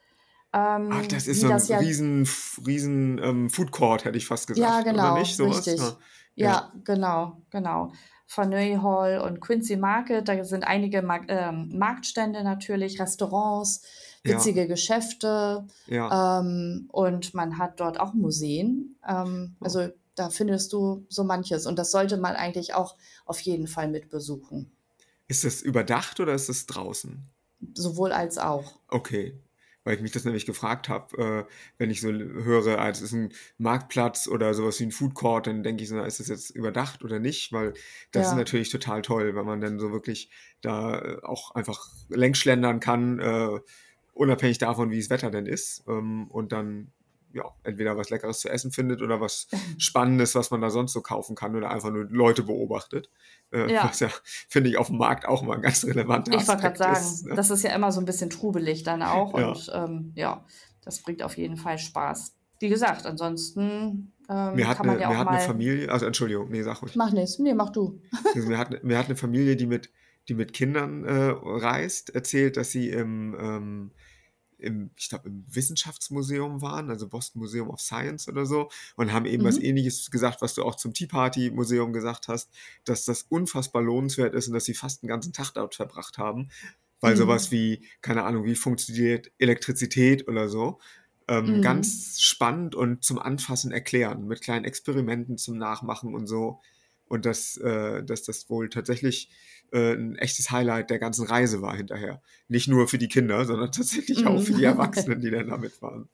Ach, 0.51 0.77
Ähm, 0.77 1.07
das 1.09 1.27
ist 1.27 1.41
so 1.41 1.47
ein 1.47 1.53
das 1.53 1.67
ja 1.67 1.77
riesen, 1.79 2.27
riesen 2.65 3.19
ähm, 3.23 3.49
Food 3.49 3.71
Court, 3.71 4.05
hätte 4.05 4.17
ich 4.17 4.25
fast 4.25 4.47
Ja, 4.55 4.55
gesagt, 4.65 4.87
oder 4.87 4.91
genau, 4.91 5.19
nicht? 5.19 5.35
Sowas? 5.35 5.65
richtig. 5.65 5.79
Ja, 5.79 5.97
Ja, 6.35 6.51
ja, 6.51 6.73
genau, 6.83 7.41
genau. 7.49 7.91
Faneuil 8.25 8.81
Hall 8.81 9.19
und 9.19 9.39
Quincy 9.41 9.75
Market, 9.75 10.27
da 10.27 10.43
sind 10.43 10.63
einige 10.63 11.01
Mark 11.01 11.25
ähm, 11.29 11.69
Marktstände 11.77 12.43
natürlich, 12.43 12.99
Restaurants, 12.99 13.81
ja, 14.23 14.33
witzige 14.35 14.67
Geschäfte 14.67 15.65
ja. 15.87 16.39
ähm, 16.39 16.87
und 16.91 17.33
man 17.33 17.57
hat 17.57 17.79
dort 17.79 17.99
auch 17.99 18.13
Museen. 18.13 18.95
Ähm, 19.07 19.55
Oh. 19.59 19.65
also 19.65 19.89
da 20.15 20.29
findest 20.29 20.73
du 20.73 21.05
so 21.09 21.23
manches 21.23 21.65
und 21.65 21.79
das 21.79 21.91
sollte 21.91 22.17
man 22.17 22.35
eigentlich 22.35 22.73
auch 22.75 22.95
auf 23.25 23.39
jeden 23.41 23.67
Fall 23.67 23.87
mit 23.87 24.09
besuchen. 24.09 24.71
Ist 25.27 25.43
das 25.43 25.61
überdacht 25.61 26.19
oder 26.19 26.33
ist 26.33 26.49
das 26.49 26.65
draußen? 26.65 27.29
Sowohl 27.73 28.11
als 28.11 28.37
auch. 28.37 28.79
Okay, 28.89 29.33
weil 29.89 29.95
ich 29.95 30.01
mich 30.03 30.11
das 30.11 30.23
nämlich 30.23 30.45
gefragt 30.45 30.87
habe, 30.87 31.17
äh, 31.49 31.51
wenn 31.79 31.89
ich 31.89 31.99
so 31.99 32.11
höre, 32.11 32.77
ah, 32.77 32.89
es 32.89 33.01
ist 33.01 33.11
ein 33.11 33.33
Marktplatz 33.57 34.27
oder 34.27 34.53
sowas 34.53 34.79
wie 34.79 34.83
ein 34.83 34.91
Food 34.91 35.15
Court, 35.15 35.47
dann 35.47 35.63
denke 35.63 35.81
ich 35.81 35.89
so, 35.89 35.99
ist 36.03 36.19
das 36.19 36.27
jetzt 36.27 36.51
überdacht 36.51 37.03
oder 37.03 37.17
nicht? 37.17 37.51
Weil 37.51 37.73
das 38.11 38.27
ist 38.27 38.33
Ja, 38.33 38.35
natürlich 38.35 38.69
total 38.69 39.01
toll, 39.01 39.35
wenn 39.35 39.45
man 39.47 39.61
dann 39.61 39.79
so 39.79 39.91
wirklich 39.91 40.29
da 40.61 40.99
äh, 40.99 41.23
auch 41.23 41.55
einfach 41.55 41.87
längs 42.09 42.37
schlendern 42.37 42.79
kann, 42.79 43.17
äh, 43.19 43.59
unabhängig 44.13 44.59
davon, 44.59 44.91
wie 44.91 44.99
das 44.99 45.09
Wetter 45.09 45.31
denn 45.31 45.47
ist, 45.47 45.83
ähm, 45.87 46.27
und 46.29 46.51
dann 46.51 46.91
ja, 47.33 47.43
entweder 47.63 47.97
was 47.97 48.09
Leckeres 48.09 48.39
zu 48.39 48.49
essen 48.49 48.71
findet 48.71 49.01
oder 49.01 49.21
was 49.21 49.47
Spannendes, 49.77 50.35
was 50.35 50.51
man 50.51 50.61
da 50.61 50.69
sonst 50.69 50.93
so 50.93 51.01
kaufen 51.01 51.35
kann 51.35 51.55
oder 51.55 51.69
einfach 51.71 51.91
nur 51.91 52.05
Leute 52.05 52.43
beobachtet, 52.43 53.09
äh, 53.51 53.71
ja. 53.71 53.85
was 53.85 53.99
ja, 53.99 54.09
finde 54.47 54.69
ich, 54.69 54.77
auf 54.77 54.87
dem 54.87 54.97
Markt 54.97 55.27
auch 55.27 55.41
mal 55.41 55.55
ein 55.55 55.61
ganz 55.61 55.85
relevanter 55.85 56.31
Ich 56.33 56.47
wollte 56.47 56.61
gerade 56.61 56.79
Aspekt 56.81 57.17
sagen. 57.17 57.29
Ne? 57.29 57.35
das 57.35 57.49
ist 57.49 57.63
ja 57.63 57.75
immer 57.75 57.91
so 57.91 57.99
ein 58.01 58.05
bisschen 58.05 58.29
trubelig 58.29 58.83
dann 58.83 59.03
auch 59.03 59.37
Ja. 59.37 59.49
und 59.49 59.71
ähm, 59.73 60.11
ja, 60.15 60.45
das 60.83 61.01
bringt 61.01 61.23
auf 61.23 61.37
jeden 61.37 61.57
Fall 61.57 61.77
Spaß. 61.77 62.35
Wie 62.59 62.69
gesagt, 62.69 63.05
ansonsten 63.05 64.13
Mir 64.27 64.53
ähm, 64.53 64.67
hat 64.67 64.77
kann 64.77 64.87
man 64.87 64.95
eine, 64.95 65.01
ja 65.01 65.09
mir 65.09 65.15
auch 65.15 65.19
hat 65.19 65.27
eine. 65.27 65.39
Familie, 65.39 65.91
also 65.91 66.05
Entschuldigung, 66.05 66.49
nee, 66.49 66.63
sag 66.63 66.81
ruhig. 66.81 66.95
Mach 66.95 67.11
nichts. 67.11 67.39
Nee, 67.39 67.53
mach 67.53 67.69
du. 67.69 68.01
Also 68.35 68.47
mir 68.47 68.57
hat, 68.57 68.83
mir 68.83 68.97
hat 68.97 69.05
eine 69.05 69.15
Familie, 69.15 69.55
die 69.55 69.65
mit, 69.65 69.91
die 70.27 70.33
mit 70.33 70.53
Kindern 70.53 71.05
äh, 71.05 71.33
reist, 71.35 72.09
erzählt, 72.13 72.57
dass 72.57 72.71
sie 72.71 72.89
im, 72.89 73.35
ähm, 73.39 73.91
im 74.59 74.91
ich 74.97 75.09
glaube, 75.09 75.29
im 75.29 75.45
Wissenschaftsmuseum 75.47 76.61
waren, 76.61 76.89
also 76.89 77.07
Boston 77.07 77.39
Museum 77.41 77.69
of 77.69 77.79
Science 77.81 78.27
oder 78.27 78.45
so, 78.45 78.69
und 78.95 79.13
haben 79.13 79.25
eben 79.25 79.43
was 79.43 79.57
Mhm. 79.57 79.61
Ähnliches 79.61 80.11
gesagt, 80.11 80.41
was 80.41 80.53
du 80.53 80.63
auch 80.63 80.75
zum 80.75 80.93
Tea 80.93 81.07
Party 81.07 81.51
Museum 81.51 81.93
gesagt 81.93 82.27
hast, 82.27 82.49
dass 82.85 83.05
das 83.05 83.23
unfassbar 83.23 83.81
lohnenswert 83.81 84.33
ist 84.35 84.47
und 84.47 84.53
dass 84.53 84.65
sie 84.65 84.73
fast 84.73 85.03
einen 85.03 85.09
ganzen 85.09 85.33
Tag 85.33 85.51
dort 85.53 85.75
verbracht 85.75 86.17
haben, 86.17 86.49
weil 87.01 87.15
sowas 87.15 87.49
Mhm. 87.49 87.51
wie, 87.51 87.87
keine 88.01 88.23
Ahnung, 88.23 88.45
wie 88.45 88.55
funktioniert 88.55 89.31
Elektrizität 89.37 90.27
oder 90.27 90.49
so, 90.49 90.79
ähm, 91.27 91.59
Mhm. 91.59 91.61
ganz 91.61 92.19
spannend 92.21 92.75
und 92.75 93.03
zum 93.03 93.19
Anfassen 93.19 93.71
erklären, 93.71 94.25
mit 94.27 94.41
kleinen 94.41 94.65
Experimenten 94.65 95.37
zum 95.37 95.57
Nachmachen 95.57 96.13
und 96.15 96.27
so. 96.27 96.61
Und 97.09 97.25
dass, 97.25 97.57
äh, 97.57 98.03
dass 98.05 98.23
das 98.23 98.49
wohl 98.49 98.69
tatsächlich 98.69 99.31
äh, 99.73 99.93
ein 99.95 100.15
echtes 100.17 100.51
Highlight 100.51 100.89
der 100.91 100.99
ganzen 100.99 101.27
Reise 101.27 101.61
war 101.61 101.75
hinterher. 101.75 102.21
Nicht 102.47 102.67
nur 102.69 102.87
für 102.87 102.97
die 102.99 103.09
Kinder, 103.09 103.45
sondern 103.47 103.71
tatsächlich 103.73 104.25
auch 104.27 104.41
für 104.41 104.53
die 104.53 104.63
Mhm. 104.63 104.65
Erwachsenen, 104.65 105.21
die 105.21 105.31
dann 105.31 105.47
damit 105.49 105.81
waren. 105.81 106.09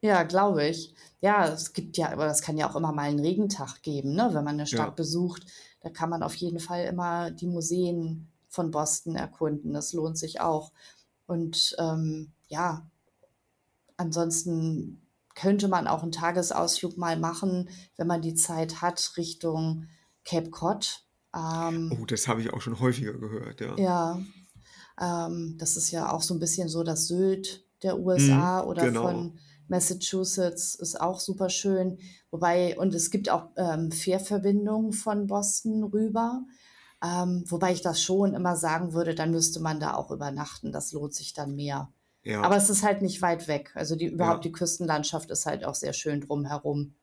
Ja, 0.00 0.22
glaube 0.24 0.66
ich. 0.66 0.94
Ja, 1.20 1.48
es 1.48 1.72
gibt 1.72 1.96
ja, 1.96 2.10
aber 2.12 2.26
das 2.26 2.42
kann 2.42 2.56
ja 2.56 2.68
auch 2.70 2.76
immer 2.76 2.92
mal 2.92 3.02
einen 3.08 3.18
Regentag 3.20 3.82
geben, 3.82 4.12
ne? 4.14 4.28
Wenn 4.32 4.44
man 4.44 4.54
eine 4.54 4.66
Stadt 4.66 4.94
Ja, 4.94 4.96
besucht, 4.96 5.44
da 5.80 5.90
kann 5.90 6.10
man 6.10 6.22
auf 6.22 6.34
jeden 6.36 6.60
Fall 6.60 6.84
immer 6.84 7.30
die 7.32 7.46
Museen 7.46 8.28
von 8.48 8.70
Boston 8.70 9.16
erkunden. 9.16 9.72
Das 9.72 9.92
lohnt 9.92 10.16
sich 10.18 10.40
auch. 10.40 10.72
Und 11.26 11.74
ähm, 11.78 12.32
ja, 12.48 12.88
ansonsten 13.96 15.02
könnte 15.34 15.68
man 15.68 15.86
auch 15.86 16.02
einen 16.02 16.12
Tagesausflug 16.12 16.96
mal 16.96 17.18
machen, 17.18 17.68
wenn 17.96 18.06
man 18.06 18.22
die 18.22 18.34
Zeit 18.34 18.82
hat, 18.82 19.12
Richtung 19.16 19.86
Cape 20.28 20.50
Cod. 20.50 21.04
Ähm, 21.34 21.96
oh, 22.00 22.04
das 22.06 22.28
habe 22.28 22.40
ich 22.40 22.52
auch 22.52 22.60
schon 22.60 22.78
häufiger 22.80 23.12
gehört, 23.12 23.60
ja. 23.60 23.76
ja, 23.78 24.20
ähm, 25.00 25.56
das 25.58 25.76
ist 25.76 25.90
ja 25.90 26.10
auch 26.12 26.22
so 26.22 26.34
ein 26.34 26.40
bisschen 26.40 26.68
so 26.68 26.82
das 26.82 27.06
Sylt 27.06 27.64
der 27.82 27.96
Mhm, 27.96 28.04
USA 28.06 28.64
oder 28.64 28.86
genau. 28.86 29.02
von 29.02 29.38
Massachusetts 29.68 30.74
ist 30.74 31.00
auch 31.00 31.20
super 31.20 31.50
schön. 31.50 31.98
Wobei, 32.30 32.76
und 32.78 32.94
es 32.94 33.10
gibt 33.10 33.30
auch 33.30 33.50
ähm, 33.56 33.92
Fährverbindungen 33.92 34.92
von 34.92 35.26
Boston 35.26 35.84
rüber. 35.84 36.42
Ähm, 37.04 37.44
wobei 37.46 37.72
ich 37.72 37.82
das 37.82 38.02
schon 38.02 38.34
immer 38.34 38.56
sagen 38.56 38.92
würde, 38.92 39.14
dann 39.14 39.30
müsste 39.30 39.60
man 39.60 39.78
da 39.78 39.94
auch 39.94 40.10
übernachten. 40.10 40.72
Das 40.72 40.92
lohnt 40.92 41.14
sich 41.14 41.32
dann 41.34 41.54
mehr. 41.54 41.92
Ja. 42.22 42.42
Aber 42.42 42.56
es 42.56 42.70
ist 42.70 42.82
halt 42.82 43.02
nicht 43.02 43.22
weit 43.22 43.46
weg. 43.46 43.70
Also 43.74 43.94
die, 43.94 44.06
überhaupt 44.06 44.44
Ja. 44.44 44.48
die 44.48 44.52
Küstenlandschaft 44.52 45.30
ist 45.30 45.46
halt 45.46 45.64
auch 45.64 45.74
sehr 45.76 45.92
schön 45.92 46.20
drumherum. 46.22 46.94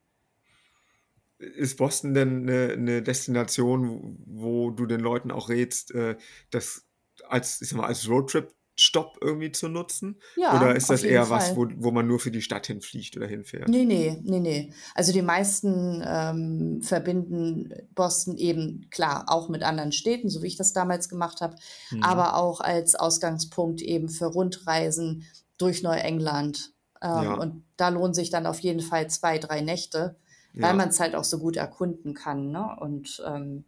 Ist 1.37 1.77
Boston 1.77 2.13
denn 2.13 2.43
eine, 2.49 2.73
eine 2.73 3.01
Destination, 3.01 4.17
wo, 4.25 4.71
du 4.71 4.85
den 4.85 5.01
Leuten 5.01 5.31
auch 5.31 5.49
rätst, 5.49 5.93
äh, 5.93 6.15
das 6.49 6.83
als, 7.27 7.61
ich 7.61 7.69
sag 7.69 7.77
mal, 7.77 7.87
als 7.87 8.07
Roadtrip-Stopp 8.07 9.17
irgendwie 9.21 9.51
zu 9.51 9.67
nutzen? 9.67 10.21
Ja, 10.37 10.55
Oder 10.55 10.75
ist 10.75 10.89
das 10.89 11.03
eher 11.03 11.29
was, 11.29 11.49
Fall. 11.49 11.57
wo, 11.57 11.67
wo 11.77 11.91
man 11.91 12.07
nur 12.07 12.19
für 12.19 12.31
die 12.31 12.41
Stadt 12.41 12.67
hinfliegt 12.67 13.17
oder 13.17 13.27
hinfährt? 13.27 13.67
Nee, 13.67 13.83
nee, 13.85 14.17
nee, 14.23 14.39
nee. 14.39 14.73
Also 14.93 15.11
die 15.11 15.21
meisten 15.21 16.01
ähm, 16.05 16.81
verbinden 16.81 17.73
Boston 17.95 18.37
eben, 18.37 18.87
klar, 18.89 19.25
auch 19.27 19.49
mit 19.49 19.63
anderen 19.63 19.91
Städten, 19.91 20.29
so 20.29 20.41
wie 20.41 20.47
ich 20.47 20.57
das 20.57 20.71
damals 20.73 21.09
gemacht 21.09 21.41
habe, 21.41 21.55
Mhm. 21.91 22.03
aber 22.03 22.37
auch 22.37 22.61
als 22.61 22.95
Ausgangspunkt 22.95 23.81
eben 23.81 24.07
für 24.09 24.25
Rundreisen 24.27 25.25
durch 25.57 25.83
Neuengland. 25.83 26.73
Ähm, 27.01 27.09
Ja. 27.23 27.33
Und 27.35 27.63
da 27.77 27.89
lohnen 27.89 28.13
sich 28.13 28.29
dann 28.29 28.45
auf 28.45 28.59
jeden 28.59 28.81
Fall 28.81 29.09
zwei, 29.09 29.37
drei 29.37 29.59
Nächte, 29.61 30.17
weil 30.55 30.71
Ja. 30.71 30.73
man 30.73 30.89
es 30.89 30.99
halt 30.99 31.15
auch 31.15 31.23
so 31.23 31.39
gut 31.39 31.57
erkunden 31.57 32.13
kann. 32.13 32.51
Ne? 32.51 32.75
Und 32.79 33.21
ähm, 33.25 33.65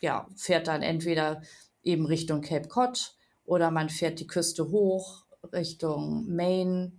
ja, 0.00 0.26
fährt 0.36 0.66
dann 0.68 0.82
entweder 0.82 1.42
eben 1.82 2.06
Richtung 2.06 2.40
Cape 2.40 2.68
Cod 2.68 3.14
oder 3.44 3.70
man 3.70 3.88
fährt 3.90 4.20
die 4.20 4.26
Küste 4.26 4.70
hoch 4.70 5.24
Richtung 5.52 6.26
Maine 6.34 6.92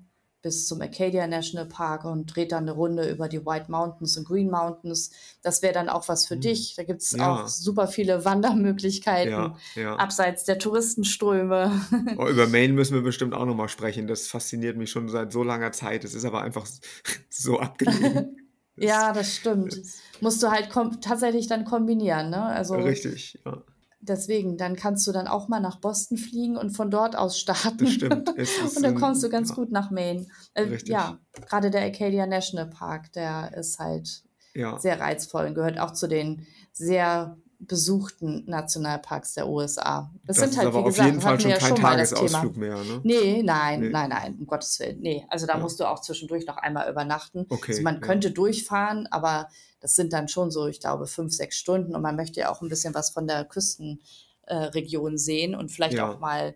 bis 0.44 0.68
zum 0.68 0.80
Acadia 0.80 1.26
National 1.26 1.66
Park 1.66 2.06
und 2.06 2.28
dreht 2.28 2.52
dann 2.52 2.66
eine 2.66 2.74
Runde 2.74 3.10
über 3.10 3.28
die 3.28 3.44
White 3.44 3.72
Mountains 3.72 4.16
und 4.16 4.28
Green 4.28 4.52
Mountains. 4.52 5.10
Das 5.42 5.64
wäre 5.64 5.74
dann 5.74 5.90
auch 5.90 6.08
was 6.08 6.28
für 6.28 6.36
Hm. 6.36 6.42
dich. 6.42 6.76
Da 6.76 6.84
gibt 6.84 7.02
es 7.02 7.14
Ja. 7.14 7.34
auch 7.44 7.48
super 7.48 7.88
viele 7.88 8.24
Wandermöglichkeiten 8.26 9.32
Ja, 9.32 9.58
ja. 9.74 9.96
abseits 9.96 10.44
der 10.44 10.60
Touristenströme. 10.60 11.72
Oh, 12.20 12.28
über 12.28 12.46
Maine 12.46 12.74
müssen 12.74 12.94
wir 12.94 13.02
bestimmt 13.02 13.34
auch 13.34 13.46
nochmal 13.48 13.70
sprechen. 13.70 14.06
Das 14.06 14.28
fasziniert 14.28 14.78
mich 14.78 14.92
schon 14.92 15.10
seit 15.10 15.32
so 15.32 15.42
langer 15.44 15.72
Zeit. 15.72 16.04
Es 16.04 16.14
ist 16.14 16.26
aber 16.26 16.44
einfach 16.44 16.68
so 17.32 17.60
abgelegen. 17.60 18.38
Ja, 18.78 19.14
das 19.14 19.36
stimmt. 19.36 19.82
Musst 20.22 20.42
du 20.44 20.52
halt 20.52 20.70
tatsächlich 21.02 21.48
dann 21.48 21.66
kombinieren. 21.66 22.30
Ne? 22.30 22.42
Also 22.42 22.76
richtig, 22.76 23.40
ja. 23.46 23.64
deswegen, 24.00 24.58
dann 24.58 24.76
kannst 24.76 25.06
du 25.08 25.12
dann 25.12 25.28
auch 25.28 25.48
mal 25.48 25.60
nach 25.60 25.80
Boston 25.80 26.18
fliegen 26.18 26.58
und 26.58 26.72
von 26.72 26.92
dort 26.92 27.16
aus 27.16 27.40
starten. 27.40 27.78
Das 27.78 27.94
stimmt. 27.94 28.30
Und 28.76 28.84
dann 28.84 28.96
kommst 28.96 29.24
du 29.24 29.30
ganz 29.30 29.50
ja, 29.50 29.56
gut 29.56 29.72
nach 29.72 29.92
Maine. 29.92 30.28
Äh, 30.54 30.64
Richtig. 30.64 30.90
ja, 30.90 31.20
gerade 31.48 31.70
der 31.72 31.86
Acadia 31.86 32.26
National 32.26 32.70
Park, 32.70 33.12
der 33.14 33.54
ist 33.56 33.80
halt 33.80 34.24
Ja, 34.54 34.78
sehr 34.80 35.00
reizvoll 35.00 35.46
und 35.48 35.56
gehört 35.56 35.80
auch 35.80 35.92
zu 35.92 36.08
den 36.08 36.46
sehr 36.72 37.38
besuchten 37.60 38.44
Nationalparks 38.48 39.34
der 39.36 39.48
USA. 39.48 40.12
Das, 40.26 40.38
das 40.38 40.50
sind 40.52 40.58
halt, 40.64 40.74
wie 40.74 40.78
auf 40.78 40.86
gesagt, 40.86 41.08
jeden 41.10 41.22
Fall 41.22 41.40
schon 41.40 41.50
ja 41.52 41.58
kein 41.58 41.70
schon. 41.70 41.78
Tagesausflug 41.78 42.58
mehr, 42.58 42.76
ne? 42.84 43.02
Nee, 43.04 43.44
nein, 43.44 43.80
Nee. 43.82 43.90
nein, 43.90 44.10
nein, 44.10 44.36
um 44.40 44.46
Gottes 44.48 44.80
Willen. 44.80 45.00
Nee, 45.02 45.26
also 45.30 45.46
da 45.46 45.54
Ja. 45.54 45.60
musst 45.60 45.80
du 45.80 45.86
auch 45.90 46.02
zwischendurch 46.02 46.46
noch 46.46 46.58
einmal 46.58 46.90
übernachten. 46.90 47.46
Okay, 47.50 47.72
Also 47.72 47.82
man 47.84 47.96
ja. 47.96 48.02
könnte 48.02 48.32
durchfahren, 48.32 49.08
aber 49.12 49.48
das 49.80 49.96
sind 49.96 50.14
dann 50.14 50.28
schon 50.28 50.52
so, 50.52 50.68
ich 50.68 50.80
glaube, 50.80 51.08
fünf, 51.08 51.34
sechs 51.34 51.58
Stunden 51.58 51.96
und 51.96 52.02
man 52.02 52.16
möchte 52.16 52.40
ja 52.40 52.52
auch 52.52 52.62
ein 52.62 52.70
bisschen 52.70 52.94
was 52.94 53.10
von 53.12 53.28
der 53.28 53.46
Küstenregion 53.46 55.14
äh, 55.14 55.18
sehen 55.18 55.56
und 55.56 55.72
vielleicht 55.72 56.00
auch 56.00 56.20
mal 56.20 56.56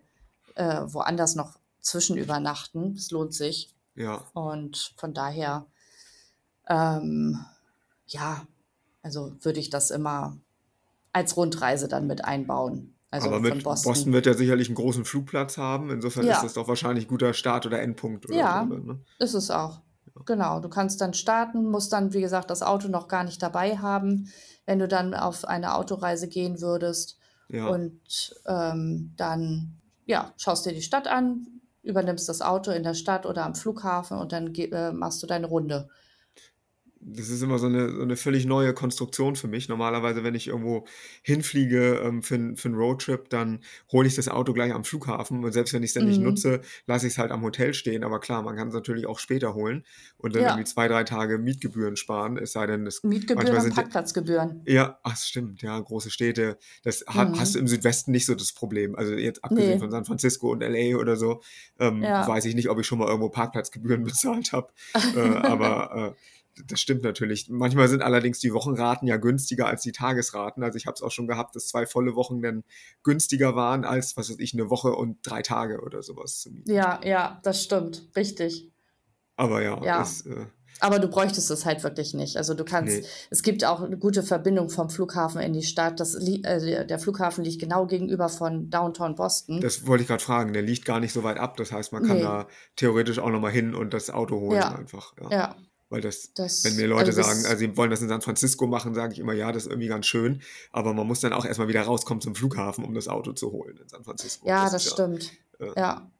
äh, 0.56 0.80
woanders 0.86 1.34
noch 1.34 1.58
zwischen 1.80 2.16
übernachten. 2.16 2.94
Das 2.94 3.10
lohnt 3.10 3.34
sich. 3.34 3.74
Ja, 3.94 4.24
Und 4.34 4.94
von 4.96 5.14
daher, 5.14 5.66
ähm, 6.68 7.38
ja, 8.06 8.46
also 9.02 9.32
würde 9.40 9.60
ich 9.60 9.70
das 9.70 9.90
immer 9.90 10.36
als 11.12 11.36
Rundreise 11.36 11.88
dann 11.88 12.06
mit 12.06 12.24
einbauen. 12.24 12.96
Also 13.10 13.26
aber 13.28 13.36
von 13.40 13.56
mit 13.56 13.64
Boston. 13.64 13.90
Boston 13.92 14.12
wird 14.12 14.26
ja 14.26 14.34
sicherlich 14.34 14.68
einen 14.68 14.76
großen 14.76 15.04
Flugplatz 15.04 15.56
haben. 15.58 15.90
Insofern 15.90 16.26
Ja. 16.26 16.34
ist 16.34 16.44
das 16.44 16.54
doch 16.54 16.68
wahrscheinlich 16.68 17.06
ein 17.06 17.08
guter 17.08 17.32
Start- 17.34 17.66
oder 17.66 17.80
Endpunkt 17.82 18.26
oder 18.26 18.36
Ja. 18.36 18.66
so. 18.68 18.76
Ne? 18.76 19.00
Ist 19.18 19.34
es 19.34 19.50
auch. 19.50 19.80
Genau, 20.26 20.60
du 20.60 20.68
kannst 20.68 21.00
dann 21.00 21.14
starten, 21.14 21.70
musst 21.70 21.92
dann, 21.92 22.12
wie 22.12 22.20
gesagt, 22.20 22.50
das 22.50 22.62
Auto 22.62 22.88
noch 22.88 23.08
gar 23.08 23.24
nicht 23.24 23.42
dabei 23.42 23.78
haben, 23.78 24.28
wenn 24.66 24.78
du 24.78 24.86
dann 24.86 25.14
auf 25.14 25.44
eine 25.44 25.74
Autoreise 25.74 26.28
gehen 26.28 26.60
würdest. 26.60 27.18
Ja, 27.48 27.66
Und 27.68 28.00
ähm, 28.46 29.12
dann, 29.16 29.80
ja, 30.06 30.32
schaust 30.36 30.66
dir 30.66 30.72
die 30.72 30.82
Stadt 30.82 31.08
an, 31.08 31.46
übernimmst 31.82 32.28
das 32.28 32.42
Auto 32.42 32.70
in 32.70 32.82
der 32.84 32.94
Stadt 32.94 33.26
oder 33.26 33.44
am 33.44 33.54
Flughafen 33.56 34.18
und 34.18 34.30
dann 34.32 34.54
äh, 34.54 34.92
machst 34.92 35.22
du 35.22 35.26
deine 35.26 35.46
Runde. 35.46 35.88
Das 37.02 37.30
ist 37.30 37.42
immer 37.42 37.58
so 37.58 37.66
eine, 37.66 37.90
so 37.90 38.02
eine 38.02 38.16
völlig 38.16 38.44
neue 38.44 38.74
Konstruktion 38.74 39.34
für 39.34 39.48
mich. 39.48 39.68
Normalerweise, 39.68 40.22
wenn 40.22 40.34
ich 40.34 40.48
irgendwo 40.48 40.84
hinfliege 41.22 42.00
ähm, 42.04 42.22
für, 42.22 42.54
für 42.56 42.68
einen 42.68 42.74
Roadtrip, 42.76 43.30
dann 43.30 43.60
hole 43.90 44.06
ich 44.06 44.16
das 44.16 44.28
Auto 44.28 44.52
gleich 44.52 44.72
am 44.74 44.84
Flughafen. 44.84 45.44
Und 45.44 45.52
selbst 45.52 45.72
wenn 45.72 45.82
ich 45.82 45.90
es 45.90 45.94
dann 45.94 46.04
nicht 46.04 46.18
Mhm. 46.18 46.26
nutze, 46.26 46.60
lasse 46.86 47.06
ich 47.06 47.14
es 47.14 47.18
halt 47.18 47.30
am 47.30 47.42
Hotel 47.42 47.72
stehen. 47.74 48.04
Aber 48.04 48.20
klar, 48.20 48.42
man 48.42 48.54
kann 48.56 48.68
es 48.68 48.74
natürlich 48.74 49.06
auch 49.06 49.18
später 49.18 49.54
holen 49.54 49.84
und 50.18 50.34
dann 50.34 50.42
Ja. 50.42 50.48
irgendwie 50.50 50.64
zwei, 50.64 50.88
drei 50.88 51.04
Tage 51.04 51.38
Mietgebühren 51.38 51.96
sparen. 51.96 52.36
Es 52.36 52.52
sei 52.52 52.66
denn, 52.66 52.84
das 52.84 53.02
Mietgebühren 53.02 53.64
und 53.64 53.74
Parkplatzgebühren. 53.74 54.62
Ja, 54.66 54.98
ach, 55.02 55.16
stimmt, 55.16 55.62
ja, 55.62 55.78
große 55.78 56.10
Städte. 56.10 56.58
Das 56.82 57.04
hat, 57.06 57.38
hast 57.38 57.54
du 57.54 57.58
Mhm. 57.58 57.62
im 57.64 57.68
Südwesten 57.68 58.10
nicht 58.10 58.26
so 58.26 58.34
das 58.34 58.52
Problem. 58.52 58.94
Also 58.94 59.14
jetzt 59.14 59.42
abgesehen 59.44 59.74
Nee, 59.74 59.78
von 59.78 59.90
San 59.90 60.04
Francisco 60.04 60.50
und 60.52 60.62
LA 60.62 60.96
oder 60.98 61.16
so, 61.16 61.40
ähm, 61.78 62.02
ja. 62.02 62.26
weiß 62.28 62.44
ich 62.44 62.54
nicht, 62.54 62.68
ob 62.68 62.78
ich 62.78 62.86
schon 62.86 62.98
mal 62.98 63.08
irgendwo 63.08 63.30
Parkplatzgebühren 63.30 64.02
bezahlt 64.44 64.52
habe. 64.52 64.68
Äh, 65.16 65.18
aber 65.20 66.14
äh, 66.16 66.20
das 66.66 66.80
stimmt 66.80 67.02
natürlich. 67.02 67.48
Manchmal 67.48 67.88
sind 67.88 68.02
allerdings 68.02 68.38
die 68.40 68.52
Wochenraten 68.52 69.06
ja 69.08 69.16
günstiger 69.16 69.66
als 69.66 69.82
die 69.82 69.92
Tagesraten. 69.92 70.62
Also 70.62 70.76
ich 70.76 70.86
habe 70.86 70.94
es 70.94 71.02
auch 71.02 71.10
schon 71.10 71.26
gehabt, 71.26 71.54
dass 71.56 71.68
zwei 71.68 71.86
volle 71.86 72.14
Wochen 72.14 72.42
dann 72.42 72.64
günstiger 73.02 73.54
waren 73.56 73.84
als, 73.84 74.16
was 74.16 74.30
weiß 74.30 74.38
ich, 74.38 74.54
eine 74.54 74.70
Woche 74.70 74.92
und 74.94 75.18
drei 75.22 75.42
Tage 75.42 75.80
oder 75.80 76.02
sowas. 76.02 76.48
Ja, 76.66 77.00
ja, 77.04 77.40
das 77.42 77.62
stimmt. 77.62 78.08
Richtig. 78.16 78.70
Aber 79.36 79.62
ja, 79.62 79.82
Ja. 79.82 80.02
ist, 80.02 80.26
äh, 80.26 80.46
Aber 80.82 80.98
du 80.98 81.08
bräuchtest 81.08 81.50
es 81.50 81.66
halt 81.66 81.82
wirklich 81.82 82.14
nicht. 82.14 82.36
Also 82.38 82.54
du 82.54 82.64
kannst, 82.64 82.96
nee, 83.00 83.04
es 83.30 83.42
gibt 83.42 83.64
auch 83.66 83.82
eine 83.82 83.98
gute 83.98 84.22
Verbindung 84.22 84.70
vom 84.70 84.88
Flughafen 84.88 85.40
in 85.42 85.52
die 85.52 85.62
Stadt. 85.62 86.00
Das, 86.00 86.14
äh, 86.14 86.40
der 86.40 86.84
der 86.84 86.98
Flughafen 86.98 87.44
liegt 87.44 87.60
genau 87.60 87.86
gegenüber 87.86 88.28
von 88.30 88.70
Downtown 88.70 89.14
Boston. 89.14 89.60
das 89.60 89.86
wollte 89.86 90.02
ich 90.02 90.08
gerade 90.08 90.22
fragen. 90.22 90.52
Der 90.54 90.62
liegt 90.62 90.84
gar 90.86 91.00
nicht 91.00 91.12
so 91.12 91.22
weit 91.22 91.36
ab. 91.38 91.56
Das 91.58 91.70
heißt, 91.72 91.92
man 91.92 92.02
kann 92.06 92.16
Nee, 92.18 92.22
da 92.22 92.46
theoretisch 92.76 93.18
auch 93.18 93.28
nochmal 93.30 93.52
hin 93.52 93.74
und 93.74 93.92
das 93.92 94.08
Auto 94.10 94.40
holen 94.40 94.56
ja, 94.58 94.74
einfach. 94.74 95.12
Ja. 95.20 95.30
ja, 95.30 95.56
Weil 95.90 96.00
das, 96.00 96.30
wenn 96.36 96.44
das, 96.46 96.74
mir 96.76 96.86
Leute 96.86 97.06
also 97.06 97.22
sagen, 97.22 97.44
also 97.46 97.56
sie 97.56 97.76
wollen 97.76 97.90
das 97.90 98.00
in 98.00 98.08
San 98.08 98.20
Francisco 98.22 98.68
machen, 98.68 98.94
sage 98.94 99.12
ich 99.12 99.18
immer, 99.18 99.32
ja, 99.32 99.50
das 99.50 99.64
ist 99.64 99.70
irgendwie 99.70 99.88
ganz 99.88 100.06
schön. 100.06 100.40
Aber 100.70 100.94
man 100.94 101.06
muss 101.06 101.18
dann 101.20 101.32
auch 101.32 101.44
erstmal 101.44 101.66
wieder 101.66 101.82
rauskommen 101.82 102.20
zum 102.20 102.36
Flughafen, 102.36 102.84
um 102.84 102.94
das 102.94 103.08
Auto 103.08 103.32
zu 103.32 103.50
holen 103.50 103.76
in 103.76 103.88
San 103.88 104.04
Francisco. 104.04 104.46
ja, 104.46 104.62
Das 104.64 104.72
das 104.72 104.84
ja, 104.84 104.90
stimmt. 104.92 105.32
äh, 105.58 105.66
Ja. 105.66 105.72
ja. 105.76 106.10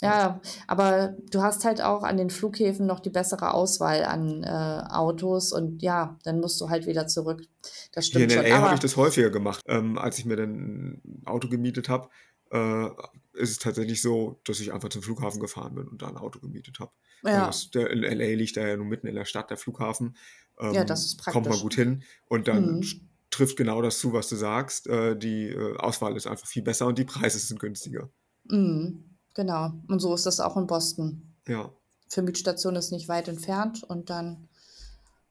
Ja, 0.00 0.40
aber 0.68 1.16
du 1.32 1.42
hast 1.42 1.64
halt 1.64 1.82
auch 1.82 2.04
an 2.04 2.16
den 2.16 2.30
Flughäfen 2.30 2.86
noch 2.86 3.00
die 3.00 3.10
bessere 3.10 3.52
Auswahl 3.52 4.04
an 4.04 4.44
äh, 4.44 4.46
Autos 4.46 5.52
und 5.52 5.82
ja, 5.82 6.16
dann 6.22 6.38
musst 6.38 6.60
du 6.60 6.68
halt 6.68 6.86
wieder 6.86 7.08
zurück. 7.08 7.42
Das 7.90 8.06
Hier 8.06 8.20
in 8.22 8.30
stimmt. 8.30 8.46
LA 8.48 8.58
habe 8.60 8.74
ich 8.74 8.80
das 8.80 8.96
häufiger 8.96 9.30
gemacht. 9.30 9.60
Ähm, 9.66 9.98
als 9.98 10.20
ich 10.20 10.24
mir 10.24 10.36
dann 10.36 10.52
ein 10.52 11.22
Auto 11.26 11.48
gemietet 11.48 11.88
habe, 11.88 12.10
äh, 12.52 12.88
ist 13.38 13.50
es 13.50 13.58
tatsächlich 13.58 14.02
so, 14.02 14.40
dass 14.44 14.60
ich 14.60 14.72
einfach 14.72 14.88
zum 14.90 15.02
Flughafen 15.02 15.40
gefahren 15.40 15.74
bin 15.74 15.88
und 15.88 16.02
da 16.02 16.08
ein 16.08 16.16
Auto 16.16 16.38
gemietet 16.40 16.80
habe. 16.80 16.92
Ja, 17.24 17.46
das, 17.46 17.70
der, 17.70 17.90
in 17.90 18.02
LA 18.02 18.34
liegt 18.36 18.56
da 18.56 18.66
ja 18.66 18.76
nun 18.76 18.88
mitten 18.88 19.06
in 19.06 19.14
der 19.14 19.24
Stadt, 19.24 19.50
der 19.50 19.56
Flughafen. 19.56 20.16
ja, 20.60 20.84
das 20.84 21.00
Ähm, 21.00 21.06
ist 21.06 21.24
kommt 21.24 21.34
man 21.34 21.44
praktisch. 21.44 21.62
gut 21.62 21.74
hin 21.74 22.02
und 22.26 22.48
dann 22.48 22.80
sch- 22.82 23.00
trifft 23.30 23.56
genau 23.56 23.82
das 23.82 23.98
zu, 23.98 24.12
was 24.12 24.28
du 24.28 24.36
sagst. 24.36 24.86
Äh, 24.86 25.16
die 25.16 25.48
äh, 25.48 25.76
Auswahl 25.78 26.16
ist 26.16 26.26
einfach 26.26 26.46
viel 26.46 26.62
besser 26.62 26.86
und 26.86 26.98
die 26.98 27.04
Preise 27.04 27.38
sind 27.38 27.60
günstiger. 27.60 28.08
Mhm. 28.44 29.04
Genau. 29.34 29.72
Und 29.88 30.00
so 30.00 30.14
ist 30.14 30.26
das 30.26 30.40
auch 30.40 30.56
in 30.56 30.66
Boston. 30.66 31.22
Ja, 31.46 31.70
Vermietstation 32.08 32.74
ist 32.76 32.90
nicht 32.90 33.08
weit 33.08 33.28
entfernt 33.28 33.82
und 33.84 34.08
dann 34.10 34.48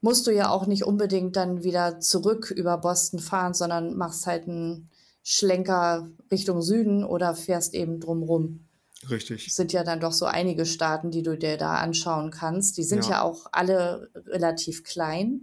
musst 0.01 0.27
du 0.27 0.31
ja 0.31 0.49
auch 0.49 0.67
nicht 0.67 0.83
unbedingt 0.83 1.35
dann 1.35 1.63
wieder 1.63 1.99
zurück 1.99 2.51
über 2.55 2.77
Boston 2.77 3.19
fahren, 3.19 3.53
sondern 3.55 3.97
machst 3.97 4.27
halt 4.27 4.47
einen 4.47 4.89
Schlenker 5.29 6.07
Richtung 6.31 6.61
Süden 6.61 7.03
oder 7.03 7.35
fährst 7.35 7.73
eben 7.73 7.99
drumrum. 7.99 8.65
richtig. 9.09 9.47
Es 9.47 9.55
sind 9.55 9.73
ja 9.73 9.83
dann 9.83 9.99
doch 9.99 10.13
so 10.13 10.25
einige 10.25 10.65
Staaten, 10.65 11.11
die 11.11 11.21
du 11.21 11.37
dir 11.37 11.57
da 11.57 11.75
anschauen 11.75 12.31
kannst. 12.31 12.77
Die 12.77 12.83
sind 12.83 13.03
Ja, 13.05 13.11
ja 13.11 13.21
auch 13.23 13.47
alle 13.51 14.09
relativ 14.25 14.85
klein. 14.85 15.41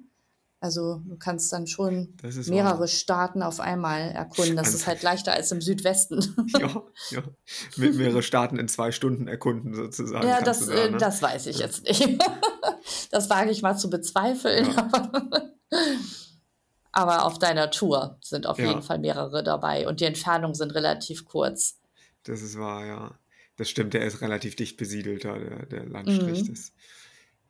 Also 0.58 1.02
du 1.04 1.18
kannst 1.18 1.52
dann 1.52 1.66
schon 1.66 2.16
mehrere 2.46 2.80
wahr. 2.80 2.86
Staaten 2.88 3.42
auf 3.42 3.60
einmal 3.60 4.00
erkunden. 4.12 4.56
Das 4.56 4.72
ist 4.72 4.86
halt 4.86 5.02
leichter 5.02 5.34
als 5.34 5.52
im 5.52 5.60
Südwesten. 5.60 6.34
ja, 6.58 6.82
ja. 7.10 7.22
Mit 7.76 7.94
mehrere 7.96 8.22
Staaten 8.22 8.58
in 8.58 8.68
zwei 8.68 8.90
Stunden 8.90 9.28
erkunden, 9.28 9.74
sozusagen, 9.74 10.26
Ja, 10.26 10.40
das, 10.40 10.64
da, 10.64 10.72
äh, 10.72 10.90
ne? 10.92 10.96
das 10.96 11.20
weiß 11.20 11.46
ich 11.48 11.58
jetzt 11.58 11.84
nicht. 11.84 12.08
Das 13.10 13.30
wage 13.30 13.50
ich 13.50 13.62
mal 13.62 13.76
zu 13.76 13.88
bezweifeln. 13.88 14.66
ja, 14.74 14.90
Aber, 16.94 17.24
auf 17.24 17.38
deiner 17.38 17.70
Tour 17.70 18.18
sind 18.20 18.46
auf 18.46 18.58
jeden 18.58 18.70
ja, 18.70 18.80
Fall 18.80 18.98
mehrere 18.98 19.42
dabei 19.42 19.88
und 19.88 20.00
die 20.00 20.04
Entfernungen 20.04 20.54
sind 20.54 20.74
relativ 20.74 21.24
kurz. 21.24 21.80
das 22.22 22.40
ist 22.40 22.58
wahr, 22.58 22.86
ja. 22.86 23.18
Das 23.56 23.70
stimmt, 23.70 23.94
der 23.94 24.04
ist 24.04 24.20
relativ 24.20 24.56
dicht 24.56 24.76
besiedelt, 24.76 25.24
der, 25.24 25.66
der 25.66 25.86
Landstrich. 25.86 26.42
Mhm. 26.42 26.48
Das, 26.48 26.72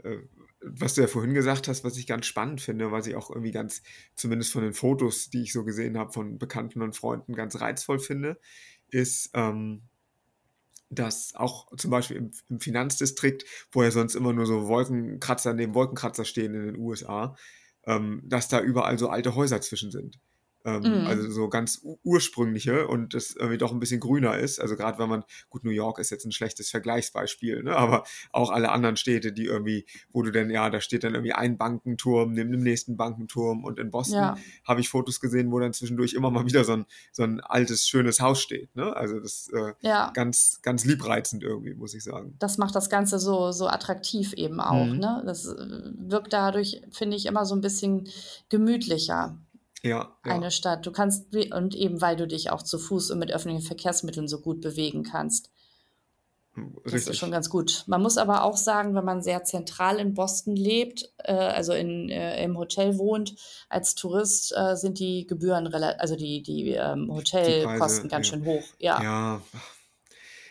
äh, 0.03 0.19
was 0.61 0.95
du 0.95 1.03
ja 1.03 1.07
vorhin 1.07 1.35
gesagt 1.35 1.69
hast, 1.69 1.85
was 1.85 1.97
ich 1.97 2.07
ganz 2.07 2.27
spannend 2.27 2.61
finde, 2.61 2.91
was 2.91 3.07
ich 3.07 3.17
auch 3.17 3.31
irgendwie 3.31 3.53
ganz, 3.53 3.83
zumindest 4.15 4.53
von 4.53 4.63
den 4.63 4.73
Fotos, 4.73 5.29
die 5.31 5.43
ich 5.43 5.53
so 5.53 5.65
gesehen 5.65 5.99
habe, 5.99 6.13
von 6.13 6.39
Bekannten 6.39 6.83
und 6.83 6.97
Freunden 6.97 7.35
ganz 7.35 7.61
reizvoll 7.61 7.99
finde, 7.99 8.39
ist, 8.89 9.31
ähm, 9.35 9.83
dass 10.91 11.35
auch 11.35 11.75
zum 11.77 11.91
Beispiel 11.91 12.17
im, 12.17 12.31
im, 12.49 12.61
Finanzdistrikt, 12.61 13.45
wo 13.73 13.83
ja 13.83 13.91
sonst 13.91 14.15
immer 14.15 14.33
nur 14.33 14.47
so 14.47 14.69
Wolkenkratzer 14.69 15.53
neben 15.53 15.75
Wolkenkratzer 15.75 16.25
stehen 16.25 16.55
in 16.55 16.67
den 16.67 16.77
USA, 16.77 17.37
ähm, 17.87 18.23
dass 18.25 18.49
da 18.49 18.61
überall 18.61 18.99
so 18.99 19.09
alte 19.09 19.35
Häuser 19.35 19.61
zwischen 19.61 19.90
sind. 19.90 20.18
Ähm, 20.64 21.03
mhm. 21.03 21.07
Also 21.07 21.31
so 21.31 21.48
ganz 21.48 21.85
ursprüngliche 22.03 22.88
und 22.88 23.12
das 23.12 23.37
irgendwie 23.37 23.59
doch 23.59 23.70
ein 23.70 23.81
bisschen 23.81 24.00
grüner 24.00 24.38
ist. 24.38 24.61
Also 24.61 24.77
gerade 24.77 24.98
wenn 24.98 25.11
man, 25.11 25.24
gut, 25.50 25.62
New 25.62 25.70
York 25.70 25.98
ist 25.98 26.11
jetzt 26.11 26.24
ein 26.24 26.33
schlechtes 26.33 26.70
Vergleichsbeispiel, 26.70 27.62
ne? 27.62 27.77
aber 27.77 28.05
auch 28.33 28.50
alle 28.50 28.72
anderen 28.72 28.96
Städte, 28.96 29.33
die 29.33 29.44
irgendwie, 29.44 29.85
wo 30.11 30.22
du 30.22 30.31
denn, 30.31 30.48
ja, 30.48 30.70
da 30.70 30.81
steht 30.81 31.05
dann 31.05 31.14
irgendwie 31.14 31.35
ein 31.35 31.59
Bankenturm 31.59 32.33
neben 32.33 32.50
dem 32.50 32.62
nächsten 32.62 32.96
Bankenturm 32.96 33.62
und 33.62 33.79
in 33.79 33.90
Boston 33.90 34.16
ja. 34.16 34.38
habe 34.66 34.81
ich 34.81 34.88
Fotos 34.88 35.20
gesehen, 35.20 35.53
wo 35.53 35.61
dann 35.61 35.74
zwischendurch 35.74 36.14
immer 36.14 36.31
mal 36.31 36.46
wieder 36.46 36.64
so 36.64 36.72
ein, 36.72 36.87
so 37.12 37.24
ein 37.24 37.40
altes, 37.40 37.87
schönes 37.87 38.20
Haus 38.20 38.40
steht. 38.40 38.74
Ne? 38.74 38.96
Also 38.96 39.20
das 39.20 39.50
äh, 39.53 39.74
ja. 39.83 40.12
ganz, 40.14 40.61
ganz 40.62 40.87
liebreizend 40.87 41.42
irgendwie, 41.42 41.74
muss 41.74 41.92
ich 41.92 42.03
sagen. 42.03 42.37
Das 42.38 42.57
macht 42.57 42.74
das 42.74 42.88
Ganze 42.88 43.18
so, 43.18 43.53
so 43.53 43.66
attraktiv 43.68 44.33
eben 44.33 44.61
auch. 44.61 44.87
Mhm. 44.87 44.98
Ne? 44.98 45.22
Das 45.27 45.46
äh, 45.46 45.57
wirkt 45.98 46.33
dadurch, 46.33 46.81
finde 46.90 47.18
ich, 47.18 47.27
immer 47.27 47.44
so 47.44 47.55
ein 47.55 47.61
bisschen 47.61 48.09
gemütlicher. 48.48 49.38
Ja, 49.85 50.16
ja. 50.25 50.33
eine 50.33 50.51
Stadt. 50.51 50.87
Du 50.87 50.92
kannst, 50.92 51.35
und 51.53 51.75
eben 51.75 52.01
weil 52.01 52.16
du 52.16 52.27
dich 52.27 52.51
auch 52.51 52.62
zu 52.62 52.79
Fuß 52.79 53.11
und 53.11 53.18
mit 53.18 53.31
öffentlichen 53.31 53.64
Verkehrsmitteln 53.64 54.29
so 54.29 54.40
gut 54.40 54.62
bewegen 54.62 55.03
kannst. 55.03 55.51
Richtig. 56.57 56.92
Das 56.92 57.09
ist 57.09 57.18
schon 57.18 57.33
ganz 57.33 57.51
gut. 57.51 57.85
Man 57.87 58.01
muss 58.01 58.16
aber 58.16 58.44
auch 58.44 58.57
sagen, 58.57 58.94
wenn 58.94 59.05
man 59.05 59.23
sehr 59.23 59.44
zentral 59.44 59.99
in 59.99 60.14
Boston 60.14 60.57
lebt, 60.57 61.12
äh, 61.18 61.33
also 61.33 61.73
in, 61.73 62.09
äh, 62.09 62.42
im 62.44 62.57
Hotel 62.57 62.97
wohnt, 62.97 63.35
als 63.68 63.94
Tourist 63.94 64.55
äh, 64.57 64.77
sind 64.77 65.01
die 65.01 65.27
Gebühren, 65.27 65.66
also 65.75 66.16
die, 66.16 66.42
die 66.42 66.70
ähm, 66.70 67.12
Hotelkosten 67.12 68.05
die 68.05 68.09
ganz 68.09 68.29
ja. 68.29 68.35
schön 68.35 68.47
hoch. 68.47 68.62
Ja. 68.79 69.03
ja. 69.03 69.42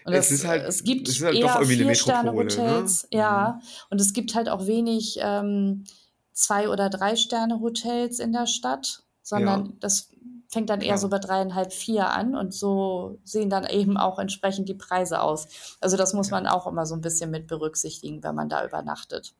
Und 0.05 0.13
es, 0.13 0.29
es, 0.29 0.45
halt, 0.45 0.67
es 0.67 0.83
gibt 0.83 1.07
es 1.07 1.23
halt 1.23 1.37
eher 1.37 1.65
Vier-Sterne-Hotels, 1.65 3.03
ne? 3.03 3.17
ja. 3.17 3.59
Mhm. 3.59 3.67
Und 3.89 4.01
es 4.01 4.11
gibt 4.11 4.35
halt 4.35 4.49
auch 4.49 4.67
wenig 4.67 5.17
ähm, 5.21 5.85
Zwei- 6.33 6.67
oder 6.67 6.89
Drei-Sterne-Hotels 6.89 8.19
in 8.19 8.33
der 8.33 8.47
Stadt 8.47 9.02
sondern 9.23 9.65
ja. 9.65 9.71
das 9.79 10.11
fängt 10.49 10.69
dann 10.69 10.81
eher 10.81 10.89
ja. 10.89 10.97
so 10.97 11.09
bei 11.09 11.17
dreieinhalb, 11.17 11.73
vier 11.73 12.11
an 12.11 12.35
und 12.35 12.53
so 12.53 13.19
sehen 13.23 13.49
dann 13.49 13.65
eben 13.65 13.97
auch 13.97 14.19
entsprechend 14.19 14.69
die 14.69 14.75
Preise 14.75 15.21
aus. 15.21 15.77
Also 15.81 15.97
das 15.97 16.13
muss 16.13 16.29
ja. 16.29 16.37
man 16.37 16.47
auch 16.47 16.67
immer 16.67 16.85
so 16.85 16.93
ein 16.93 17.01
bisschen 17.01 17.31
mit 17.31 17.47
berücksichtigen, 17.47 18.23
wenn 18.23 18.35
man 18.35 18.49
da 18.49 18.63
übernachtet. 18.65 19.33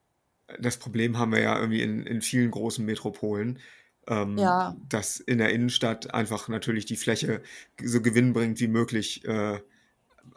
Das 0.60 0.78
Problem 0.78 1.20
haben 1.20 1.32
wir 1.32 1.42
ja 1.42 1.58
irgendwie 1.58 1.82
in, 1.82 2.06
in 2.06 2.22
vielen 2.22 2.52
großen 2.52 2.84
Metropolen, 2.84 3.60
ähm, 4.08 4.38
ja. 4.38 4.76
dass 4.90 5.20
in 5.20 5.38
der 5.38 5.54
Innenstadt 5.54 6.14
einfach 6.14 6.48
natürlich 6.48 6.86
die 6.86 6.98
Fläche 6.98 7.42
so 7.82 8.02
gewinnbringend 8.02 8.60
wie 8.60 8.68
möglich 8.68 9.24
äh, 9.26 9.60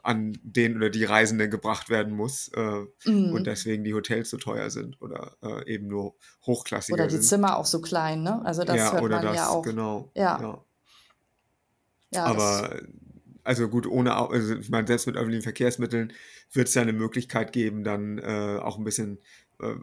an 0.03 0.38
den 0.42 0.77
oder 0.77 0.90
die 0.90 1.05
Reisenden 1.05 1.51
gebracht 1.51 1.90
werden 1.90 2.14
muss 2.14 2.49
äh, 2.55 2.85
mhm. 3.05 3.33
und 3.33 3.46
deswegen 3.46 3.85
die 3.85 3.94
Hotels 3.94 4.31
so 4.31 4.37
teuer 4.37 4.70
sind 4.70 5.01
oder 5.01 5.37
äh, 5.42 5.72
eben 5.72 5.88
nur 5.88 6.14
hochklassige 6.46 6.94
Oder 6.94 7.07
die 7.07 7.14
sind. 7.16 7.25
Zimmer 7.25 7.57
auch 7.57 7.66
so 7.66 7.81
klein, 7.81 8.22
ne? 8.22 8.40
Also 8.44 8.64
das 8.64 8.77
ja, 8.77 8.92
hört 8.92 9.03
oder 9.03 9.16
man 9.16 9.27
das, 9.27 9.37
ja 9.37 9.49
auch. 9.49 9.62
Genau. 9.62 10.11
Ja. 10.14 10.40
ja. 10.40 10.64
ja 12.12 12.25
Aber 12.25 12.81
also 13.46 13.68
gut, 13.68 13.87
ohne, 13.87 14.14
also 14.14 14.57
ich 14.57 14.70
meine, 14.70 14.87
selbst 14.87 15.07
mit 15.07 15.16
öffentlichen 15.16 15.42
Verkehrsmitteln 15.42 16.12
wird 16.53 16.68
es 16.68 16.75
ja 16.75 16.83
eine 16.83 16.92
Möglichkeit 16.92 17.53
geben, 17.53 17.85
dann 17.85 18.18
äh, 18.18 18.59
auch 18.61 18.77
ein 18.77 18.85
bisschen 18.85 19.18
äh, 19.61 19.75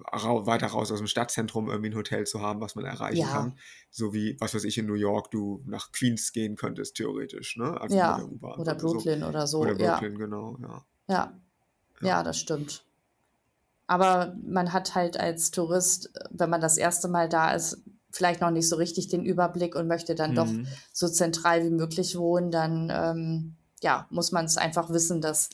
weiter 0.45 0.67
raus 0.67 0.91
aus 0.91 0.99
dem 0.99 1.07
Stadtzentrum 1.07 1.69
irgendwie 1.69 1.89
ein 1.89 1.95
Hotel 1.95 2.25
zu 2.25 2.41
haben, 2.41 2.61
was 2.61 2.75
man 2.75 2.85
erreichen 2.85 3.21
ja. 3.21 3.27
kann. 3.27 3.57
So 3.89 4.13
wie, 4.13 4.37
was 4.39 4.53
weiß 4.53 4.63
ich, 4.65 4.77
in 4.77 4.85
New 4.85 4.93
York 4.93 5.31
du 5.31 5.61
nach 5.65 5.91
Queens 5.91 6.31
gehen 6.31 6.55
könntest, 6.55 6.95
theoretisch, 6.95 7.57
ne? 7.57 7.79
Also 7.79 7.95
ja, 7.95 8.21
oder, 8.21 8.59
oder 8.59 8.75
Brooklyn 8.75 9.21
so. 9.21 9.27
oder 9.27 9.47
so. 9.47 9.59
Oder 9.59 9.75
Brooklyn, 9.75 10.13
ja. 10.13 10.17
genau, 10.17 10.57
ja. 10.61 10.85
ja. 11.07 11.33
Ja, 12.01 12.23
das 12.23 12.37
stimmt. 12.37 12.83
Aber 13.87 14.35
man 14.45 14.73
hat 14.73 14.95
halt 14.95 15.17
als 15.17 15.51
Tourist, 15.51 16.11
wenn 16.31 16.49
man 16.49 16.61
das 16.61 16.77
erste 16.77 17.07
Mal 17.07 17.29
da 17.29 17.53
ist, 17.53 17.81
vielleicht 18.11 18.41
noch 18.41 18.51
nicht 18.51 18.69
so 18.69 18.75
richtig 18.75 19.07
den 19.07 19.25
Überblick 19.25 19.75
und 19.75 19.87
möchte 19.87 20.15
dann 20.15 20.31
mhm. 20.31 20.35
doch 20.35 20.47
so 20.91 21.07
zentral 21.07 21.63
wie 21.63 21.71
möglich 21.71 22.17
wohnen, 22.17 22.51
dann 22.51 22.91
ähm, 22.91 23.55
ja, 23.81 24.07
muss 24.09 24.31
man 24.31 24.45
es 24.45 24.57
einfach 24.57 24.89
wissen, 24.89 25.19
dass 25.19 25.49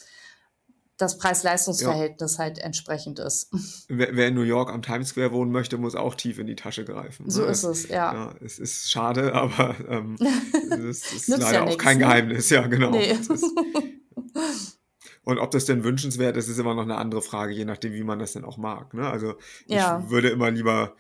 das 0.99 1.17
Preis-Leistungs-Verhältnis 1.17 2.37
ja. 2.37 2.43
halt 2.43 2.59
entsprechend 2.59 3.19
ist. 3.19 3.49
Wer, 3.87 4.15
wer, 4.15 4.27
in 4.27 4.35
New 4.35 4.41
York 4.41 4.69
am 4.69 4.81
Times 4.81 5.09
Square 5.09 5.31
wohnen 5.31 5.51
möchte, 5.51 5.77
muss 5.77 5.95
auch 5.95 6.13
tief 6.13 6.37
in 6.37 6.45
die 6.45 6.55
Tasche 6.55 6.85
greifen. 6.85 7.25
Ne? 7.25 7.31
So 7.31 7.45
ist 7.45 7.63
es, 7.63 7.87
ja. 7.87 8.13
ja. 8.13 8.35
Es 8.43 8.59
ist 8.59 8.91
schade, 8.91 9.33
aber 9.39 9.75
ähm, 9.87 10.17
es 10.19 11.11
ist 11.11 11.27
leider 11.29 11.53
ja 11.53 11.63
auch 11.63 11.69
nix, 11.69 11.83
kein 11.83 11.97
ne? 11.97 12.03
Geheimnis. 12.03 12.49
Ja, 12.49 12.67
genau. 12.67 12.91
Nee. 12.91 13.17
und 15.23 15.39
ob 15.39 15.51
das 15.51 15.65
denn 15.65 15.83
wünschenswert 15.83 16.37
ist, 16.37 16.49
ist 16.49 16.59
immer 16.59 16.75
noch 16.75 16.83
eine 16.83 16.97
andere 16.97 17.21
Frage, 17.21 17.53
je 17.53 17.65
nachdem, 17.65 17.93
wie 17.93 18.03
man 18.03 18.19
das 18.19 18.33
denn 18.33 18.43
auch 18.43 18.57
mag. 18.57 18.93
Ne? 18.93 19.09
Also 19.09 19.35
ich 19.65 19.77
würde 19.77 20.29
immer 20.29 20.51
lieber 20.51 20.95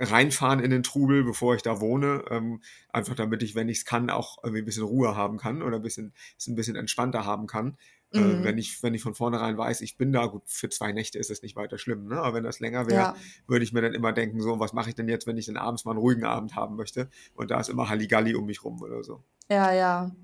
reinfahren 0.00 0.60
in 0.60 0.70
den 0.70 0.82
Trubel, 0.82 1.24
bevor 1.24 1.54
ich 1.54 1.62
da 1.62 1.80
wohne. 1.80 2.24
Ähm, 2.30 2.60
einfach 2.90 3.14
damit 3.14 3.42
ich, 3.42 3.54
wenn 3.54 3.68
ich 3.68 3.78
es 3.78 3.84
kann, 3.84 4.10
auch 4.10 4.38
irgendwie 4.42 4.62
ein 4.62 4.64
bisschen 4.64 4.84
Ruhe 4.84 5.14
haben 5.14 5.36
kann 5.36 5.62
oder 5.62 5.76
ein 5.76 5.82
bisschen, 5.82 6.14
es 6.38 6.46
ein 6.48 6.54
bisschen 6.54 6.76
entspannter 6.76 7.24
haben 7.24 7.46
kann. 7.46 7.76
Äh, 8.12 8.20
mhm. 8.20 8.40
Äh, 8.40 8.44
wenn, 8.44 8.58
ich, 8.58 8.82
wenn 8.82 8.94
ich 8.94 9.02
von 9.02 9.14
vornherein 9.14 9.56
weiß, 9.56 9.80
ich 9.82 9.96
bin 9.96 10.12
da, 10.12 10.26
gut, 10.26 10.42
für 10.46 10.68
zwei 10.68 10.92
Nächte 10.92 11.18
ist 11.18 11.30
es 11.30 11.42
nicht 11.42 11.56
weiter 11.56 11.78
schlimm, 11.78 12.08
ne? 12.08 12.20
aber 12.20 12.34
wenn 12.34 12.44
das 12.44 12.60
länger 12.60 12.86
wäre, 12.86 13.00
ja. 13.00 13.16
würde 13.46 13.64
ich 13.64 13.72
mir 13.72 13.82
dann 13.82 13.94
immer 13.94 14.12
denken, 14.12 14.40
so, 14.40 14.58
was 14.58 14.72
mache 14.72 14.90
ich 14.90 14.94
denn 14.94 15.08
jetzt, 15.08 15.26
wenn 15.26 15.36
ich 15.36 15.46
dann 15.46 15.56
abends 15.56 15.84
mal 15.84 15.92
einen 15.92 16.00
ruhigen 16.00 16.24
Abend 16.24 16.56
haben 16.56 16.76
möchte 16.76 17.08
und 17.34 17.50
da 17.50 17.60
ist 17.60 17.68
immer 17.68 17.88
Halligalli 17.88 18.34
um 18.34 18.46
mich 18.46 18.64
rum 18.64 18.82
oder 18.82 19.04
so. 19.04 19.22
Ja, 19.48 19.72
ja. 19.72 20.14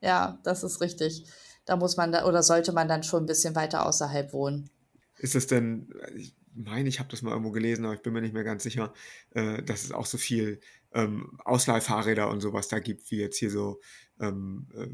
Ja, 0.00 0.38
das 0.44 0.62
ist 0.62 0.80
richtig. 0.80 1.24
Da 1.64 1.76
muss 1.76 1.96
man 1.96 2.12
da, 2.12 2.24
oder 2.24 2.42
sollte 2.42 2.72
man 2.72 2.88
dann 2.88 3.02
schon 3.02 3.24
ein 3.24 3.26
bisschen 3.26 3.56
weiter 3.56 3.84
außerhalb 3.84 4.32
wohnen. 4.32 4.70
Ist 5.18 5.34
es 5.34 5.48
denn, 5.48 5.92
ich 6.16 6.36
meine, 6.54 6.88
ich 6.88 7.00
habe 7.00 7.08
das 7.10 7.22
mal 7.22 7.32
irgendwo 7.32 7.50
gelesen, 7.50 7.84
aber 7.84 7.94
ich 7.94 8.02
bin 8.02 8.12
mir 8.12 8.20
nicht 8.20 8.34
mehr 8.34 8.44
ganz 8.44 8.62
sicher, 8.62 8.92
äh, 9.30 9.62
dass 9.62 9.84
es 9.84 9.92
auch 9.92 10.06
so 10.06 10.18
viel 10.18 10.60
ähm, 10.92 11.38
Ausleihfahrräder 11.44 12.30
und 12.30 12.40
sowas 12.40 12.68
da 12.68 12.78
gibt, 12.78 13.10
wie 13.10 13.18
jetzt 13.18 13.36
hier 13.36 13.50
so 13.50 13.80
ähm, 14.20 14.68
äh, 14.74 14.88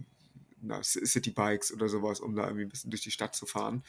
na, 0.65 0.81
Citybikes 0.83 1.73
oder 1.73 1.89
sowas, 1.89 2.21
um 2.21 2.35
da 2.35 2.45
irgendwie 2.45 2.65
ein 2.65 2.69
bisschen 2.69 2.91
durch 2.91 3.03
die 3.03 3.11
Stadt 3.11 3.35
zu 3.35 3.47
fahren. 3.47 3.83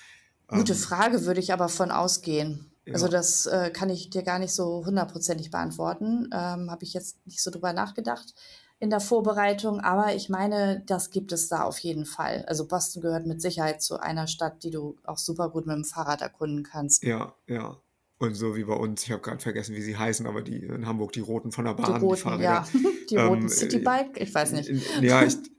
Gute 0.48 0.74
ähm, 0.74 0.80
Frage, 0.80 1.26
würde 1.26 1.40
ich 1.40 1.54
aber 1.54 1.70
von 1.70 1.92
ausgehen. 1.92 2.72
Ja. 2.86 2.94
Also 2.94 3.08
das 3.08 3.46
äh, 3.48 3.72
kann 3.72 3.90
ich 3.90 4.10
dir 4.10 4.24
gar 4.24 4.40
nicht 4.40 4.54
so 4.54 4.86
hundertprozentig 4.86 5.50
beantworten. 5.50 6.30
Ähm, 6.32 6.70
Habe 6.70 6.84
ich 6.84 6.94
jetzt 6.94 7.26
nicht 7.26 7.42
so 7.42 7.50
drüber 7.50 7.74
nachgedacht 7.74 8.36
in 8.80 8.90
der 8.90 9.00
Vorbereitung, 9.00 9.80
aber 9.80 10.16
ich 10.16 10.30
meine, 10.30 10.84
das 10.86 11.10
gibt 11.10 11.32
es 11.32 11.48
da 11.48 11.64
auf 11.64 11.80
jeden 11.80 12.06
Fall. 12.06 12.44
Also 12.48 12.68
Boston 12.68 13.02
gehört 13.02 13.26
mit 13.26 13.42
Sicherheit 13.42 13.82
zu 13.82 14.00
einer 14.00 14.28
Stadt, 14.28 14.64
die 14.64 14.70
du 14.70 14.98
auch 15.06 15.18
super 15.18 15.50
gut 15.50 15.66
mit 15.66 15.76
dem 15.76 15.86
Fahrrad 15.86 16.22
erkunden 16.22 16.64
kannst. 16.64 17.04
Ja, 17.04 17.36
ja. 17.48 17.78
Und 18.18 18.34
so 18.34 18.56
wie 18.56 18.64
bei 18.64 18.74
uns, 18.74 19.04
ich 19.04 19.12
habe 19.12 19.22
gerade 19.22 19.40
vergessen, 19.40 19.76
wie 19.76 19.82
sie 19.82 19.98
heißen, 19.98 20.26
aber 20.26 20.42
die 20.42 20.64
in 20.64 20.86
Hamburg, 20.86 21.12
die 21.14 21.20
Roten 21.20 21.52
von 21.52 21.66
der 21.66 21.74
Bahn, 21.74 22.00
die, 22.00 22.06
roten, 22.06 22.16
die 22.16 22.22
Fahrräder. 22.22 22.44
Ja. 22.44 22.68
Die 23.08 23.18
roten 23.18 23.44
ähm, 23.44 23.50
Citybike, 23.50 24.20
ich 24.20 24.34
weiß 24.34 24.54
nicht. 24.54 24.72
Ja, 25.00 25.22
ich, 25.22 25.38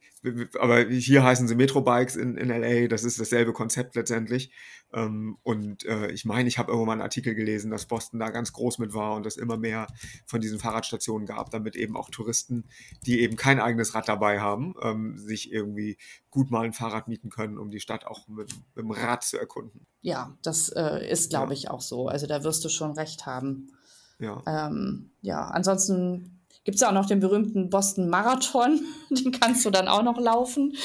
aber 0.59 0.85
hier 0.85 1.23
heißen 1.23 1.49
sie 1.49 1.55
Metrobikes 1.55 2.17
in, 2.17 2.37
in 2.37 2.49
LA, 2.49 2.89
das 2.89 3.05
ist 3.05 3.21
dasselbe 3.21 3.53
Konzept 3.53 3.95
letztendlich. 3.95 4.51
Ähm, 4.93 5.37
und 5.43 5.85
äh, 5.85 6.11
ich 6.11 6.25
meine, 6.25 6.49
ich 6.49 6.59
habe 6.59 6.71
irgendwann 6.71 6.87
mal 6.87 6.93
einen 6.95 7.03
Artikel 7.03 7.35
gelesen, 7.35 7.71
dass 7.71 7.87
Boston 7.87 8.21
da 8.21 8.31
ganz 8.31 8.53
groß 8.53 8.79
mit 8.79 8.95
war 8.95 9.15
und 9.15 9.27
es 9.27 9.37
immer 9.37 9.57
mehr 9.57 9.87
von 10.27 10.41
diesen 10.41 10.59
Fahrradstationen 10.59 11.27
gab, 11.27 11.51
damit 11.51 11.77
eben 11.77 11.97
auch 11.97 12.11
Touristen, 12.11 12.65
die 13.05 13.21
eben 13.21 13.37
kein 13.37 13.61
eigenes 13.61 13.95
Rad 13.95 14.09
dabei 14.09 14.41
haben, 14.41 14.75
ähm, 14.83 15.19
sich 15.19 15.53
irgendwie 15.53 15.99
gut 16.31 16.51
mal 16.51 16.65
ein 16.65 16.73
Fahrrad 16.73 17.09
mieten 17.09 17.31
können, 17.31 17.59
um 17.59 17.71
die 17.71 17.81
Stadt 17.81 18.07
auch 18.07 18.29
mit, 18.29 18.55
mit 18.75 18.85
dem 18.85 18.91
Rad 18.91 19.25
zu 19.25 19.39
erkunden. 19.39 19.87
Ja, 20.03 20.37
das 20.43 20.69
äh, 20.69 21.09
ist, 21.09 21.31
glaube 21.31 21.53
ja. 21.53 21.59
ich, 21.59 21.71
auch 21.71 21.81
so. 21.81 22.09
Also 22.09 22.27
da 22.27 22.45
wirst 22.45 22.65
du 22.65 22.69
schon 22.69 22.93
recht 22.93 23.27
haben. 23.27 23.73
Ja. 24.19 24.43
Ähm, 24.47 25.11
ja, 25.21 25.47
ansonsten 25.49 26.36
Gibt 26.67 26.79
es 26.79 26.83
auch 26.83 26.91
noch 26.91 27.07
den 27.07 27.21
berühmten 27.21 27.71
Boston 27.71 28.09
Marathon, 28.09 28.81
den 29.11 29.31
kannst 29.31 29.65
du 29.65 29.71
dann 29.71 29.87
auch 29.87 30.03
noch 30.03 30.19
laufen. 30.19 30.77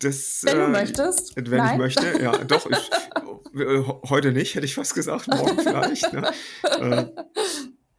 Das, 0.00 0.40
wenn 0.42 0.58
du 0.58 0.64
äh, 0.64 0.68
möchtest. 0.68 1.36
Wenn 1.36 1.44
Nein? 1.44 1.74
ich 1.74 1.78
möchte, 1.78 2.20
ja, 2.20 2.32
doch. 2.38 2.68
Ich, 2.68 2.90
äh, 3.60 3.84
heute 4.08 4.32
nicht, 4.32 4.56
hätte 4.56 4.66
ich 4.66 4.74
fast 4.74 4.96
gesagt, 4.96 5.28
morgen 5.28 5.60
vielleicht. 5.60 6.12
Ne? 6.12 6.32
Äh, 6.64 7.04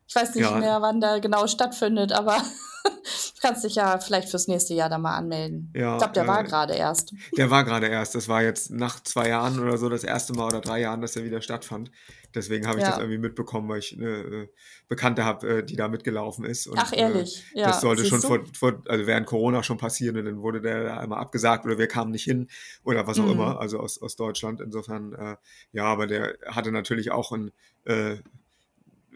ich 0.08 0.14
weiß 0.14 0.36
nicht 0.36 0.44
ja. 0.44 0.58
mehr, 0.58 0.82
wann 0.82 1.00
der 1.00 1.22
genau 1.22 1.48
stattfindet, 1.48 2.12
aber. 2.12 2.44
Du 2.84 2.92
kannst 3.42 3.64
dich 3.64 3.76
ja 3.76 3.98
vielleicht 4.00 4.30
fürs 4.30 4.48
nächste 4.48 4.74
Jahr 4.74 4.90
da 4.90 4.98
mal 4.98 5.16
anmelden. 5.16 5.72
Ja, 5.76 5.94
ich 5.94 5.98
glaube, 6.00 6.14
der 6.14 6.28
war 6.28 6.42
äh, 6.42 6.44
gerade 6.48 6.74
erst. 6.76 7.14
Der 7.38 7.50
war 7.50 7.64
gerade 7.64 7.88
erst. 7.88 8.16
Das 8.16 8.28
war 8.28 8.42
jetzt 8.44 8.72
nach 8.72 9.02
zwei 9.04 9.30
Jahren 9.30 9.60
oder 9.60 9.78
so 9.78 9.90
das 9.90 10.04
erste 10.04 10.34
Mal 10.34 10.48
oder 10.48 10.62
drei 10.62 10.80
Jahren, 10.82 11.02
dass 11.02 11.16
er 11.16 11.24
wieder 11.24 11.42
stattfand. 11.42 11.92
Deswegen 12.36 12.68
habe 12.68 12.80
ich 12.80 12.86
das 12.86 12.96
Ja. 12.96 13.02
irgendwie 13.02 13.18
mitbekommen, 13.18 13.68
weil 13.70 13.80
ich 13.80 13.94
eine 13.98 14.08
äh, 14.10 14.48
Bekannte 14.88 15.26
habe, 15.26 15.48
äh, 15.60 15.64
die 15.64 15.76
da 15.76 15.88
mitgelaufen 15.88 16.46
ist. 16.46 16.68
Und, 16.68 16.78
Ach, 16.80 16.94
ehrlich? 16.94 17.44
Äh, 17.56 17.62
Ja, 17.62 17.68
das 17.68 17.82
sollte 17.82 18.06
schon 18.06 18.22
vor, 18.22 18.40
vor, 18.54 18.84
also 18.88 19.08
während 19.08 19.26
Corona 19.26 19.64
schon 19.64 19.78
passieren 19.78 20.18
und 20.18 20.26
dann 20.26 20.42
wurde 20.42 20.62
der 20.62 20.84
da 20.84 20.98
einmal 21.00 21.20
abgesagt 21.20 21.66
oder 21.66 21.78
wir 21.78 21.88
kamen 21.88 22.12
nicht 22.12 22.24
hin 22.26 22.48
oder 22.84 23.08
was 23.08 23.20
auch 23.20 23.26
Mhm. 23.26 23.32
immer, 23.32 23.60
also 23.60 23.80
aus, 23.80 24.00
aus 24.02 24.16
Deutschland. 24.16 24.62
Insofern, 24.62 25.14
äh, 25.14 25.36
ja, 25.72 25.86
aber 25.86 26.06
der 26.08 26.38
hatte 26.46 26.72
natürlich 26.72 27.12
auch 27.12 27.32
ein, 27.32 27.52
äh, 27.86 28.18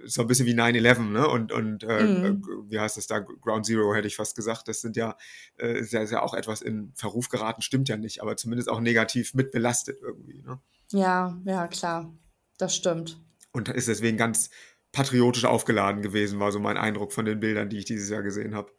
so 0.06 0.22
ein 0.22 0.28
bisschen 0.28 0.46
wie 0.46 0.54
9-11, 0.54 1.12
ne? 1.12 1.28
Und, 1.28 1.52
und 1.52 1.84
äh, 1.84 2.04
Mhm. 2.04 2.26
äh, 2.26 2.72
wie 2.72 2.80
heißt 2.80 2.98
das 2.98 3.08
da? 3.08 3.20
Ground 3.20 3.66
Zero 3.66 3.94
hätte 3.94 4.08
ich 4.08 4.16
fast 4.16 4.36
gesagt. 4.36 4.68
Das 4.68 4.82
sind 4.82 4.96
ja, 4.96 5.18
äh, 5.58 5.80
ist 5.80 5.94
ja, 5.94 6.02
ist 6.02 6.12
ja 6.12 6.22
auch 6.22 6.34
etwas 6.34 6.62
in 6.62 6.92
Verruf 6.96 7.30
geraten, 7.30 7.62
stimmt 7.62 7.90
ja 7.90 7.98
nicht, 7.98 8.22
aber 8.22 8.36
zumindest 8.38 8.70
auch 8.70 8.80
negativ 8.80 9.34
mit 9.34 9.52
belastet 9.52 10.00
irgendwie, 10.02 10.42
ne? 10.42 10.60
Ja, 10.92 11.38
ja, 11.46 11.68
klar. 11.68 12.14
Das 12.58 12.76
stimmt. 12.76 13.20
Und 13.52 13.70
ist 13.70 13.88
deswegen 13.88 14.18
ganz 14.18 14.50
patriotisch 14.92 15.46
aufgeladen 15.46 16.02
gewesen, 16.02 16.40
war 16.40 16.52
so 16.52 16.60
mein 16.60 16.78
Eindruck 16.78 17.14
von 17.14 17.26
den 17.26 17.40
Bildern, 17.40 17.70
die 17.70 17.78
ich 17.80 17.86
dieses 17.86 18.10
Jahr 18.10 18.22
gesehen 18.22 18.54
habe. 18.56 18.72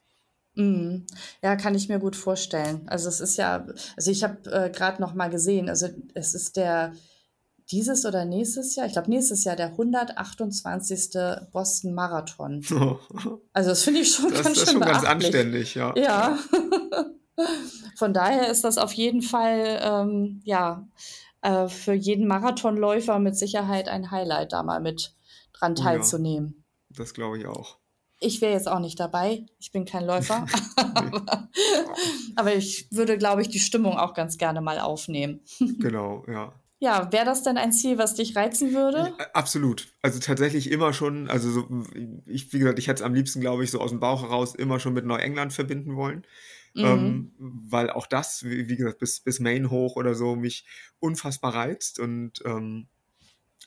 Mhm. 0.54 1.06
Ja, 1.42 1.56
kann 1.56 1.74
ich 1.74 1.88
mir 1.88 1.98
gut 1.98 2.14
vorstellen. 2.14 2.88
Also 2.88 3.08
es 3.08 3.20
ist 3.20 3.36
ja, 3.36 3.66
also 3.96 4.10
ich 4.10 4.22
habe 4.22 4.48
äh, 4.50 4.70
gerade 4.70 5.02
noch 5.02 5.14
mal 5.14 5.28
gesehen, 5.28 5.68
also 5.68 5.88
es 6.14 6.34
ist 6.34 6.56
der 6.56 6.92
dieses 7.70 8.04
oder 8.04 8.24
nächstes 8.24 8.76
Jahr, 8.76 8.86
ich 8.86 8.92
glaube 8.92 9.10
nächstes 9.10 9.44
Jahr 9.44 9.56
der 9.56 9.68
128. 9.68 11.10
Boston 11.52 11.94
Marathon. 11.94 12.62
Also 13.52 13.70
das 13.70 13.82
finde 13.82 14.00
ich 14.00 14.12
schon 14.14 14.30
Das, 14.30 14.42
ganz 14.42 14.48
das 14.48 14.56
ist 14.58 14.70
schön 14.70 14.72
schon 14.72 14.80
ganz 14.82 15.02
beachtlich. 15.02 15.26
anständig, 15.26 15.74
ja. 15.74 15.94
Ja. 15.96 16.38
Von 17.96 18.12
daher 18.12 18.48
ist 18.50 18.64
das 18.64 18.78
auf 18.78 18.92
jeden 18.92 19.22
Fall, 19.22 19.80
ähm, 19.82 20.40
ja, 20.44 20.86
äh, 21.42 21.68
für 21.68 21.92
jeden 21.94 22.26
Marathonläufer 22.26 23.18
mit 23.18 23.36
Sicherheit 23.36 23.88
ein 23.88 24.10
Highlight, 24.10 24.52
da 24.52 24.62
mal 24.62 24.80
mit 24.80 25.14
dran 25.52 25.72
Oh 25.72 25.78
ja. 25.78 25.84
teilzunehmen. 25.84 26.64
Das 26.90 27.14
glaube 27.14 27.38
ich 27.38 27.46
auch. 27.46 27.78
Ich 28.20 28.40
wäre 28.40 28.52
jetzt 28.52 28.68
auch 28.68 28.78
nicht 28.78 28.98
dabei. 28.98 29.46
Ich 29.58 29.70
bin 29.72 29.84
kein 29.84 30.04
Läufer. 30.06 30.46
aber, 30.76 31.48
aber 32.36 32.54
ich 32.54 32.88
würde, 32.90 33.18
glaube 33.18 33.42
ich, 33.42 33.48
die 33.48 33.58
Stimmung 33.60 33.96
auch 33.98 34.14
ganz 34.14 34.38
gerne 34.38 34.60
mal 34.60 34.80
aufnehmen. 34.80 35.40
Genau, 35.78 36.24
ja. 36.28 36.52
Ja, 36.84 37.10
wäre 37.12 37.24
das 37.24 37.42
denn 37.42 37.56
ein 37.56 37.72
Ziel, 37.72 37.96
was 37.96 38.14
dich 38.14 38.36
reizen 38.36 38.74
würde? 38.74 39.14
Absolut. 39.32 39.88
Also 40.02 40.18
tatsächlich 40.18 40.70
immer 40.70 40.92
schon, 40.92 41.30
also 41.30 41.50
so, 41.50 41.66
ich, 42.26 42.52
wie 42.52 42.58
gesagt, 42.58 42.78
ich 42.78 42.88
hätte 42.88 43.00
es 43.00 43.06
am 43.06 43.14
liebsten, 43.14 43.40
glaube 43.40 43.64
ich, 43.64 43.70
so 43.70 43.80
aus 43.80 43.88
dem 43.88 44.00
Bauch 44.00 44.20
heraus 44.20 44.54
immer 44.54 44.78
schon 44.78 44.92
mit 44.92 45.06
Neuengland 45.06 45.54
verbinden 45.54 45.96
wollen. 45.96 46.26
Mhm. 46.74 46.84
Ähm, 46.84 47.32
weil 47.38 47.88
auch 47.88 48.06
das, 48.06 48.44
wie, 48.44 48.68
wie 48.68 48.76
gesagt, 48.76 48.98
bis, 48.98 49.20
bis 49.20 49.40
Maine 49.40 49.70
hoch 49.70 49.96
oder 49.96 50.14
so, 50.14 50.36
mich 50.36 50.66
unfassbar 50.98 51.54
reizt. 51.54 52.00
Und 52.00 52.42
ähm, 52.44 52.88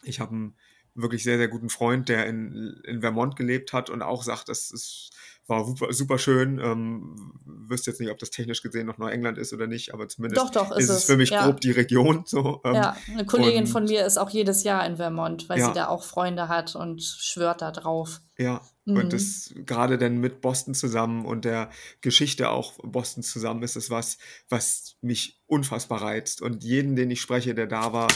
ich 0.03 0.19
habe 0.19 0.35
einen 0.35 0.55
wirklich 0.93 1.23
sehr, 1.23 1.39
sehr 1.39 1.47
guten 1.47 1.69
Freund, 1.69 2.09
der 2.09 2.27
in, 2.27 2.79
in 2.85 3.01
Vermont 3.01 3.35
gelebt 3.35 3.73
hat 3.73 3.89
und 3.89 4.03
auch 4.03 4.21
sagt, 4.21 4.47
das 4.47 4.69
ist, 4.69 5.09
war 5.47 5.65
super, 5.65 5.91
super 5.93 6.17
schön. 6.19 6.59
Ähm, 6.59 7.33
wüsste 7.45 7.91
jetzt 7.91 7.99
nicht, 7.99 8.09
ob 8.11 8.17
das 8.19 8.29
technisch 8.29 8.61
gesehen 8.61 8.85
noch 8.87 8.97
Neuengland 8.97 9.37
ist 9.37 9.53
oder 9.53 9.67
nicht, 9.67 9.93
aber 9.93 10.07
zumindest 10.07 10.41
Doch, 10.41 10.51
doch, 10.51 10.71
ist 10.71 10.85
ist 10.85 10.89
es 10.89 11.03
für 11.05 11.17
mich 11.17 11.29
ja. 11.31 11.45
grob 11.45 11.59
die 11.61 11.71
Region. 11.71 12.23
So, 12.25 12.61
ähm, 12.63 12.75
ja, 12.75 12.97
eine 13.11 13.25
Kollegin 13.25 13.61
und- 13.63 13.67
von 13.67 13.83
mir 13.85 14.05
ist 14.05 14.17
auch 14.17 14.29
jedes 14.29 14.63
Jahr 14.63 14.85
in 14.85 14.97
Vermont, 14.97 15.49
weil 15.49 15.59
Ja. 15.59 15.67
sie 15.67 15.73
da 15.73 15.87
auch 15.87 16.03
Freunde 16.03 16.47
hat 16.47 16.75
und 16.75 17.01
schwört 17.03 17.61
da 17.61 17.71
drauf. 17.71 18.21
Ja, 18.37 18.61
Mhm. 18.85 18.97
und 18.97 19.13
das 19.13 19.53
gerade 19.65 19.97
dann 19.97 20.17
mit 20.19 20.41
Boston 20.41 20.73
zusammen 20.75 21.25
und 21.25 21.43
der 21.45 21.69
Geschichte 22.01 22.49
auch 22.49 22.77
Boston 22.83 23.23
zusammen 23.23 23.63
ist 23.63 23.75
es 23.75 23.89
was, 23.89 24.17
was 24.49 24.95
mich 25.01 25.41
unfassbar 25.47 26.01
reizt. 26.01 26.41
Und 26.41 26.63
jeden, 26.63 26.95
den 26.95 27.09
ich 27.11 27.19
spreche, 27.21 27.53
der 27.55 27.67
da 27.67 27.91
war, 27.93 28.07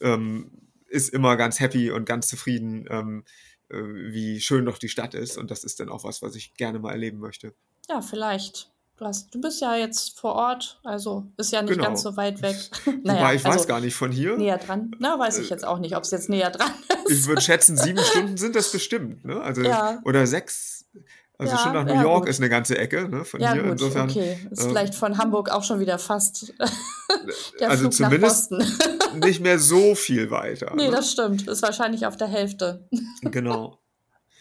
ähm, 0.00 0.50
ist 0.88 1.10
immer 1.10 1.36
ganz 1.36 1.60
happy 1.60 1.90
und 1.92 2.04
ganz 2.04 2.26
zufrieden, 2.28 2.86
ähm, 2.90 3.22
äh, 3.22 3.30
wie 3.72 4.40
schön 4.40 4.64
doch 4.66 4.78
die 4.78 4.88
Stadt 4.88 5.14
ist. 5.14 5.38
Und 5.38 5.50
das 5.50 5.64
ist 5.64 5.80
dann 5.80 5.88
auch 5.88 6.04
was, 6.04 6.22
was 6.22 6.34
ich 6.34 6.54
gerne 6.54 6.78
mal 6.78 6.92
erleben 6.92 7.18
möchte. 7.18 7.54
Ja, 7.88 8.00
vielleicht. 8.00 8.70
Du, 9.32 9.40
bist 9.40 9.62
ja 9.62 9.76
jetzt 9.76 10.20
vor 10.20 10.34
Ort, 10.34 10.78
also 10.84 11.24
ist 11.38 11.52
ja 11.52 11.62
nicht 11.62 11.70
Genau. 11.72 11.84
ganz 11.84 12.02
so 12.02 12.18
weit 12.18 12.42
weg. 12.42 12.56
Wobei 12.84 13.34
ich 13.36 13.42
weiß 13.44 13.54
also 13.54 13.66
gar 13.66 13.80
nicht 13.80 13.94
von 13.94 14.12
hier. 14.12 14.36
näher 14.36 14.58
dran. 14.58 14.90
Na, 14.98 15.18
weiß 15.18 15.38
ich 15.38 15.46
Äh, 15.50 15.54
jetzt 15.54 15.64
auch 15.64 15.78
nicht, 15.78 15.96
ob 15.96 16.02
es 16.02 16.10
jetzt 16.10 16.28
näher 16.28 16.50
dran 16.50 16.70
ist. 17.06 17.20
Ich 17.20 17.26
würde 17.26 17.40
schätzen, 17.40 17.78
sieben 17.78 17.98
Stunden 18.04 18.36
sind 18.36 18.54
das 18.56 18.70
bestimmt. 18.70 19.24
Ne? 19.24 19.40
Also, 19.40 19.62
Ja. 19.62 20.00
Oder 20.04 20.26
sechs. 20.26 20.84
Also 21.40 21.52
Ja, 21.54 21.58
schon 21.58 21.72
nach 21.72 21.84
New 21.84 21.94
ja, 21.94 22.02
York 22.02 22.20
gut. 22.22 22.28
ist 22.28 22.38
eine 22.40 22.50
ganze 22.50 22.76
Ecke 22.78 23.08
ne, 23.08 23.24
von 23.24 23.40
Ja, 23.40 23.52
hier. 23.54 23.62
gut, 23.62 23.72
Insofern, 23.72 24.10
okay. 24.10 24.38
Ist 24.50 24.62
ähm, 24.62 24.68
vielleicht 24.70 24.94
von 24.94 25.16
Hamburg 25.18 25.50
auch 25.50 25.64
schon 25.64 25.80
wieder 25.80 25.98
fast 25.98 26.52
der 27.60 27.70
also 27.70 27.90
Flug 27.90 28.00
nach 28.00 28.08
zumindest 28.08 28.50
Boston. 28.50 29.20
nicht 29.24 29.40
mehr 29.40 29.58
so 29.58 29.94
viel 29.94 30.30
weiter. 30.30 30.72
nee, 30.76 30.86
ne? 30.86 30.90
das 30.92 31.12
stimmt. 31.12 31.48
Ist 31.48 31.62
wahrscheinlich 31.62 32.06
auf 32.06 32.16
der 32.16 32.28
Hälfte. 32.28 32.86
Genau. 33.22 33.78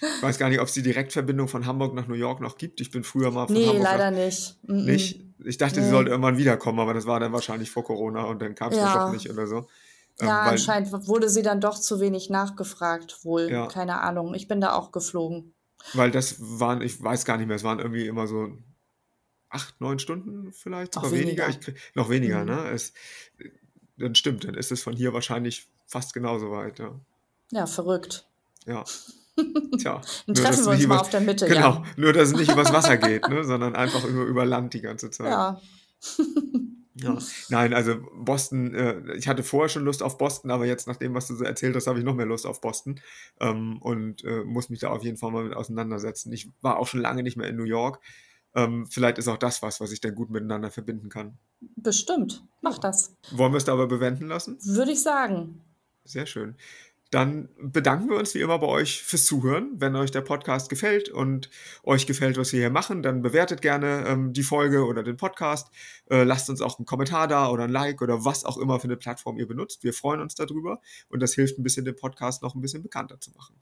Ich 0.01 0.23
weiß 0.23 0.37
gar 0.37 0.47
nicht, 0.49 0.61
ob 0.61 0.67
es 0.67 0.73
die 0.73 0.81
Direktverbindung 0.81 1.49
von 1.49 1.65
Hamburg 1.65 1.93
nach 1.93 2.07
New 2.07 2.13
York 2.15 2.39
noch 2.39 2.57
gibt. 2.57 2.79
Ich 2.79 2.89
bin 2.89 3.03
früher 3.03 3.31
mal 3.31 3.47
von 3.47 3.53
Nee, 3.55 3.67
Hamburg 3.67 3.83
leider 3.83 4.11
nach, 4.11 4.17
nicht. 4.17 4.57
Mm 4.63 4.71
-mm. 4.71 4.85
nicht. 4.85 5.25
Ich 5.43 5.57
dachte, 5.57 5.75
sie 5.75 5.81
Nee. 5.81 5.89
sollte 5.89 6.09
irgendwann 6.11 6.37
wiederkommen, 6.37 6.79
aber 6.79 6.93
das 6.93 7.05
war 7.05 7.19
dann 7.19 7.33
wahrscheinlich 7.33 7.69
vor 7.69 7.83
Corona 7.83 8.23
und 8.23 8.41
dann 8.41 8.55
kam 8.55 8.71
es 8.71 8.77
Ja. 8.77 9.07
doch 9.07 9.13
nicht 9.13 9.29
oder 9.29 9.45
so. 9.47 9.67
Ähm, 10.21 10.27
Ja, 10.27 10.41
anscheinend 10.43 10.91
wurde 11.07 11.27
sie 11.29 11.41
dann 11.41 11.59
doch 11.61 11.77
zu 11.77 11.99
wenig 11.99 12.29
nachgefragt, 12.29 13.23
wohl. 13.25 13.49
Ja. 13.51 13.67
Keine 13.67 13.99
Ahnung. 14.01 14.33
Ich 14.35 14.47
bin 14.47 14.61
da 14.61 14.73
auch 14.73 14.91
geflogen. 14.93 15.53
Weil 15.93 16.11
das 16.11 16.35
waren, 16.39 16.81
ich 16.81 17.01
weiß 17.01 17.25
gar 17.25 17.37
nicht 17.37 17.47
mehr, 17.47 17.55
es 17.55 17.63
waren 17.63 17.79
irgendwie 17.79 18.07
immer 18.07 18.27
so 18.27 18.57
acht, 19.49 19.79
neun 19.81 19.97
Stunden 19.99 20.51
vielleicht, 20.53 20.95
Noch 20.95 21.05
sogar 21.05 21.19
weniger. 21.19 21.47
weniger. 21.47 21.59
Krieg- 21.59 21.77
noch 21.95 22.09
weniger, 22.09 22.39
Mhm. 22.41 22.45
ne? 22.45 22.69
Es, 22.71 22.93
dann 23.97 24.15
stimmt, 24.15 24.43
dann 24.43 24.53
ist 24.55 24.71
es 24.71 24.83
von 24.83 24.95
hier 24.95 25.13
wahrscheinlich 25.13 25.67
fast 25.87 26.13
genauso 26.13 26.51
weit, 26.51 26.79
ja. 26.79 26.99
Ja, 27.51 27.65
verrückt. 27.65 28.27
Ja. 28.65 28.83
Tja. 29.79 30.01
Dann 30.01 30.01
nur, 30.27 30.35
treffen 30.35 30.65
wir 30.65 30.71
uns 30.71 30.79
mal 30.79 30.81
über- 30.83 31.01
auf 31.01 31.09
der 31.09 31.21
Mitte, 31.21 31.47
Genau, 31.47 31.73
Jan. 31.75 31.85
nur 31.97 32.13
dass 32.13 32.29
es 32.29 32.35
nicht 32.35 32.51
übers 32.51 32.71
Wasser 32.73 32.97
geht, 32.97 33.27
ne? 33.29 33.43
sondern 33.43 33.75
einfach 33.75 34.03
über, 34.03 34.23
über 34.25 34.45
Land 34.45 34.73
die 34.73 34.81
ganze 34.81 35.09
Zeit. 35.09 35.27
Ja. 35.31 35.59
Ja. 37.03 37.17
Nein, 37.49 37.73
also 37.73 37.95
Boston, 38.15 38.73
äh, 38.73 39.15
ich 39.15 39.27
hatte 39.27 39.43
vorher 39.43 39.69
schon 39.69 39.83
Lust 39.83 40.03
auf 40.03 40.17
Boston, 40.17 40.51
aber 40.51 40.65
jetzt 40.65 40.87
nach 40.87 40.97
dem, 40.97 41.13
was 41.13 41.27
du 41.27 41.35
so 41.35 41.43
erzählt 41.43 41.75
hast, 41.75 41.87
habe 41.87 41.99
ich 41.99 42.05
noch 42.05 42.15
mehr 42.15 42.25
Lust 42.25 42.45
auf 42.45 42.61
Boston 42.61 42.99
ähm, 43.39 43.81
und 43.81 44.23
äh, 44.23 44.43
muss 44.43 44.69
mich 44.69 44.79
da 44.79 44.89
auf 44.89 45.03
jeden 45.03 45.17
Fall 45.17 45.31
mal 45.31 45.43
mit 45.43 45.55
auseinandersetzen. 45.55 46.31
Ich 46.33 46.49
war 46.61 46.77
auch 46.77 46.87
schon 46.87 47.01
lange 47.01 47.23
nicht 47.23 47.37
mehr 47.37 47.47
in 47.47 47.55
New 47.55 47.63
York. 47.63 47.99
Ähm, 48.55 48.87
vielleicht 48.87 49.17
ist 49.17 49.27
auch 49.27 49.37
das 49.37 49.61
was, 49.61 49.79
was 49.79 49.91
ich 49.91 50.01
dann 50.01 50.15
gut 50.15 50.29
miteinander 50.29 50.71
verbinden 50.71 51.09
kann. 51.09 51.37
Bestimmt. 51.75 52.43
Mach 52.61 52.77
das. 52.79 53.15
Wollen 53.31 53.53
wir 53.53 53.57
es 53.57 53.65
da 53.65 53.73
aber 53.73 53.87
bewenden 53.87 54.27
lassen? 54.27 54.57
Würde 54.63 54.91
ich 54.91 55.01
sagen. 55.01 55.61
Sehr 56.03 56.25
schön. 56.25 56.55
Dann 57.11 57.49
bedanken 57.59 58.09
wir 58.09 58.17
uns 58.17 58.35
wie 58.35 58.41
immer 58.41 58.59
bei 58.59 58.67
euch 58.67 59.01
fürs 59.01 59.25
Zuhören. 59.25 59.71
Wenn 59.75 59.95
euch 59.95 60.11
der 60.11 60.21
Podcast 60.21 60.69
gefällt 60.69 61.09
und 61.09 61.49
euch 61.83 62.05
gefällt, 62.05 62.37
was 62.37 62.53
wir 62.53 62.59
hier 62.59 62.69
machen, 62.69 63.01
dann 63.01 63.23
bewertet 63.23 63.61
gerne 63.61 64.05
ähm, 64.07 64.31
die 64.31 64.43
Folge 64.43 64.85
oder 64.85 65.01
den 65.01 65.17
Podcast. 65.17 65.69
Äh, 66.09 66.23
lasst 66.23 66.49
uns 66.49 66.61
auch 66.61 66.77
einen 66.77 66.85
Kommentar 66.85 67.27
da 67.27 67.49
oder 67.49 67.63
ein 67.63 67.71
Like 67.71 68.01
oder 68.03 68.25
was 68.25 68.45
auch 68.45 68.57
immer 68.57 68.79
für 68.79 68.85
eine 68.85 68.97
Plattform 68.97 69.39
ihr 69.39 69.47
benutzt. 69.47 69.83
Wir 69.83 69.93
freuen 69.93 70.21
uns 70.21 70.35
darüber 70.35 70.81
und 71.09 71.21
das 71.21 71.33
hilft 71.33 71.57
ein 71.57 71.63
bisschen, 71.63 71.83
den 71.83 71.95
Podcast 71.95 72.43
noch 72.43 72.53
ein 72.53 72.61
bisschen 72.61 72.83
bekannter 72.83 73.19
zu 73.19 73.31
machen. 73.31 73.55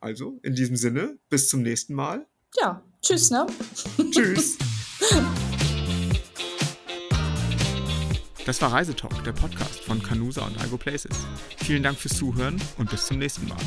Also, 0.00 0.38
in 0.42 0.54
diesem 0.54 0.76
Sinne, 0.76 1.18
bis 1.28 1.50
zum 1.50 1.60
nächsten 1.60 1.94
Mal. 1.94 2.26
Ja. 2.56 2.82
Tschüss, 3.02 3.30
ne? 3.30 3.46
Tschüss. 4.10 4.56
Das 8.46 8.60
war 8.62 8.72
Reisetalk, 8.72 9.22
der 9.24 9.32
Podcast 9.32 9.80
von 9.80 10.02
Canusa 10.02 10.44
und 10.44 10.58
Algo 10.60 10.76
Places. 10.76 11.26
Vielen 11.58 11.82
Dank 11.82 11.98
fürs 11.98 12.16
Zuhören 12.16 12.60
und 12.78 12.90
bis 12.90 13.06
zum 13.06 13.18
nächsten 13.18 13.46
Mal. 13.48 13.58